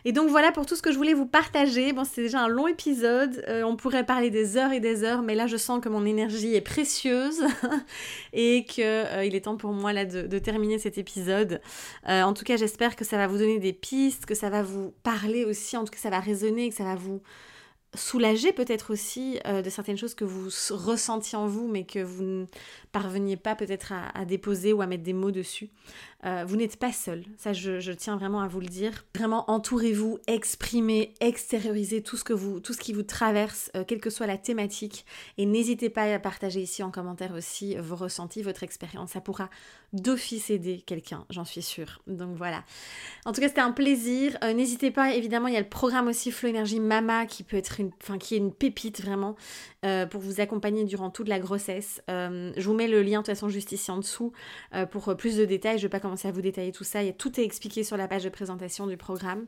Et 0.06 0.12
donc 0.12 0.30
voilà 0.30 0.50
pour 0.50 0.64
tout 0.64 0.76
ce 0.76 0.80
que 0.80 0.92
je 0.92 0.96
voulais 0.96 1.12
vous 1.12 1.26
partager. 1.26 1.92
Bon, 1.92 2.04
c'est 2.04 2.22
déjà 2.22 2.40
un 2.40 2.48
long 2.48 2.68
épisode. 2.68 3.44
Euh, 3.48 3.64
on 3.64 3.76
pourrait 3.76 4.06
parler 4.06 4.30
des 4.30 4.56
heures 4.56 4.72
et 4.72 4.80
des 4.80 5.02
heures, 5.02 5.20
mais 5.20 5.34
là 5.34 5.46
je 5.46 5.58
sens 5.58 5.80
que 5.82 5.90
mon 5.90 6.06
énergie 6.06 6.54
est 6.54 6.62
précieuse 6.62 7.42
et 8.32 8.64
qu'il 8.64 8.84
il 9.24 9.34
est 9.34 9.42
temps 9.42 9.56
pour 9.58 9.72
moi 9.72 9.92
là 9.92 10.06
de 10.06 10.38
terminer 10.38 10.78
cet 10.78 10.96
épisode. 10.96 11.60
en 12.06 12.32
tout 12.32 12.44
cas, 12.44 12.56
j'espère 12.56 12.96
que 12.96 13.04
ça 13.04 13.18
va 13.18 13.26
vous 13.26 13.36
donner 13.36 13.58
des 13.58 13.74
pistes, 13.74 14.24
que 14.24 14.34
ça 14.34 14.48
va 14.48 14.62
vous 14.62 14.94
parler 15.02 15.44
aussi, 15.44 15.76
en 15.76 15.84
tout 15.84 15.92
cas 15.92 15.98
ça 15.98 16.10
va 16.10 16.20
résonner, 16.20 16.70
que 16.70 16.76
ça 16.76 16.84
va 16.84 16.94
vous 16.94 17.20
soulager 17.94 18.52
peut-être 18.52 18.92
aussi 18.92 19.40
euh, 19.46 19.62
de 19.62 19.70
certaines 19.70 19.98
choses 19.98 20.14
que 20.14 20.24
vous 20.24 20.48
ressentiez 20.70 21.36
en 21.36 21.46
vous 21.46 21.66
mais 21.66 21.84
que 21.84 21.98
vous 21.98 22.22
ne 22.22 22.46
parveniez 22.92 23.36
pas 23.36 23.56
peut-être 23.56 23.92
à, 23.92 24.24
déposer 24.24 24.72
ou 24.72 24.80
à 24.80 24.86
mettre 24.86 25.02
des 25.02 25.12
mots 25.12 25.30
dessus. 25.30 25.70
Euh, 26.24 26.44
vous 26.46 26.56
n'êtes 26.56 26.76
pas 26.76 26.92
seul, 26.92 27.24
ça 27.38 27.52
je, 27.52 27.92
tiens 27.92 28.16
vraiment 28.16 28.40
à 28.40 28.48
vous 28.48 28.60
le 28.60 28.66
dire. 28.66 29.04
Vraiment 29.14 29.50
entourez-vous, 29.50 30.18
exprimez, 30.26 31.14
extériorisez 31.20 32.02
tout 32.02 32.16
ce, 32.16 32.24
que 32.24 32.32
vous, 32.32 32.60
tout 32.60 32.72
ce 32.72 32.80
qui 32.80 32.92
vous 32.92 33.02
traverse, 33.02 33.70
euh, 33.74 33.84
quelle 33.84 34.00
que 34.00 34.10
soit 34.10 34.26
la 34.26 34.36
thématique 34.36 35.04
et 35.38 35.46
n'hésitez 35.46 35.88
pas 35.88 36.02
à 36.12 36.18
partager 36.18 36.60
ici 36.60 36.82
en 36.82 36.90
commentaire 36.90 37.32
aussi 37.34 37.76
vos 37.76 37.96
ressentis, 37.96 38.42
votre 38.42 38.62
expérience. 38.62 39.10
Ça 39.12 39.20
pourra 39.20 39.50
d'office 39.92 40.50
aider 40.50 40.82
quelqu'un, 40.84 41.24
j'en 41.30 41.44
suis 41.44 41.62
sûre. 41.62 42.00
Donc 42.06 42.36
voilà. 42.36 42.64
En 43.24 43.32
tout 43.32 43.40
cas 43.40 43.48
c'était 43.48 43.60
un 43.60 43.72
plaisir. 43.72 44.36
n'hésitez 44.42 44.90
pas, 44.90 45.14
évidemment 45.14 45.48
il 45.48 45.54
y 45.54 45.56
a 45.56 45.60
le 45.60 45.68
programme 45.68 46.08
aussi 46.08 46.30
Flow 46.30 46.50
Energy 46.50 46.80
Mama 46.80 47.26
qui 47.26 47.42
peut 47.42 47.56
être 47.56 47.79
enfin 48.02 48.18
qui 48.18 48.34
est 48.34 48.38
une 48.38 48.52
pépite 48.52 49.00
vraiment 49.02 49.36
euh, 49.84 50.06
pour 50.06 50.20
vous 50.20 50.40
accompagner 50.40 50.84
durant 50.84 51.10
toute 51.10 51.28
la 51.28 51.38
grossesse. 51.38 52.02
Euh, 52.10 52.52
je 52.56 52.66
vous 52.66 52.74
mets 52.74 52.88
le 52.88 53.02
lien 53.02 53.20
de 53.20 53.24
toute 53.24 53.26
façon 53.26 53.48
juste 53.48 53.72
ici 53.72 53.90
en 53.90 53.98
dessous 53.98 54.32
euh, 54.74 54.86
pour 54.86 55.16
plus 55.16 55.36
de 55.36 55.44
détails. 55.44 55.78
Je 55.78 55.82
vais 55.82 55.88
pas 55.88 56.00
commencer 56.00 56.28
à 56.28 56.32
vous 56.32 56.42
détailler 56.42 56.72
tout 56.72 56.84
ça. 56.84 57.00
Tout 57.12 57.40
est 57.40 57.44
expliqué 57.44 57.84
sur 57.84 57.96
la 57.96 58.08
page 58.08 58.24
de 58.24 58.28
présentation 58.28 58.86
du 58.86 58.96
programme. 58.96 59.46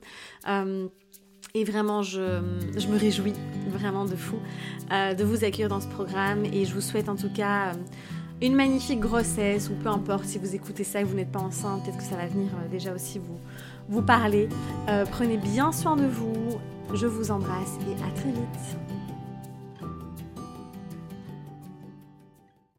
Et 1.54 1.64
vraiment, 1.64 2.02
je, 2.02 2.20
me 2.20 2.98
réjouis 2.98 3.34
vraiment 3.66 4.06
de 4.06 4.16
fou 4.16 4.38
de 4.90 5.22
vous 5.24 5.44
accueillir 5.44 5.68
dans 5.68 5.80
ce 5.80 5.88
programme. 5.88 6.46
Et 6.46 6.64
je 6.64 6.72
vous 6.72 6.80
souhaite 6.80 7.08
en 7.08 7.16
tout 7.16 7.32
cas 7.32 7.72
une 8.40 8.54
magnifique 8.54 9.00
grossesse, 9.00 9.68
ou 9.68 9.74
peu 9.74 9.88
importe 9.88 10.24
si 10.24 10.38
vous 10.38 10.54
écoutez 10.54 10.84
ça 10.84 11.00
et 11.00 11.04
vous 11.04 11.14
n'êtes 11.14 11.30
pas 11.30 11.40
enceinte, 11.40 11.84
peut-être 11.84 11.98
que 11.98 12.04
ça 12.04 12.16
va 12.16 12.26
venir 12.26 12.50
déjà 12.70 12.94
aussi 12.94 13.20
vous 13.88 14.02
parler. 14.02 14.48
prenez 15.10 15.36
bien 15.36 15.72
soin 15.72 15.96
de 15.96 16.06
vous. 16.06 16.58
Je 16.94 17.06
vous 17.06 17.30
embrasse 17.30 17.78
et 17.88 17.94
à 18.02 18.10
très 18.14 18.30
vite. 18.30 18.91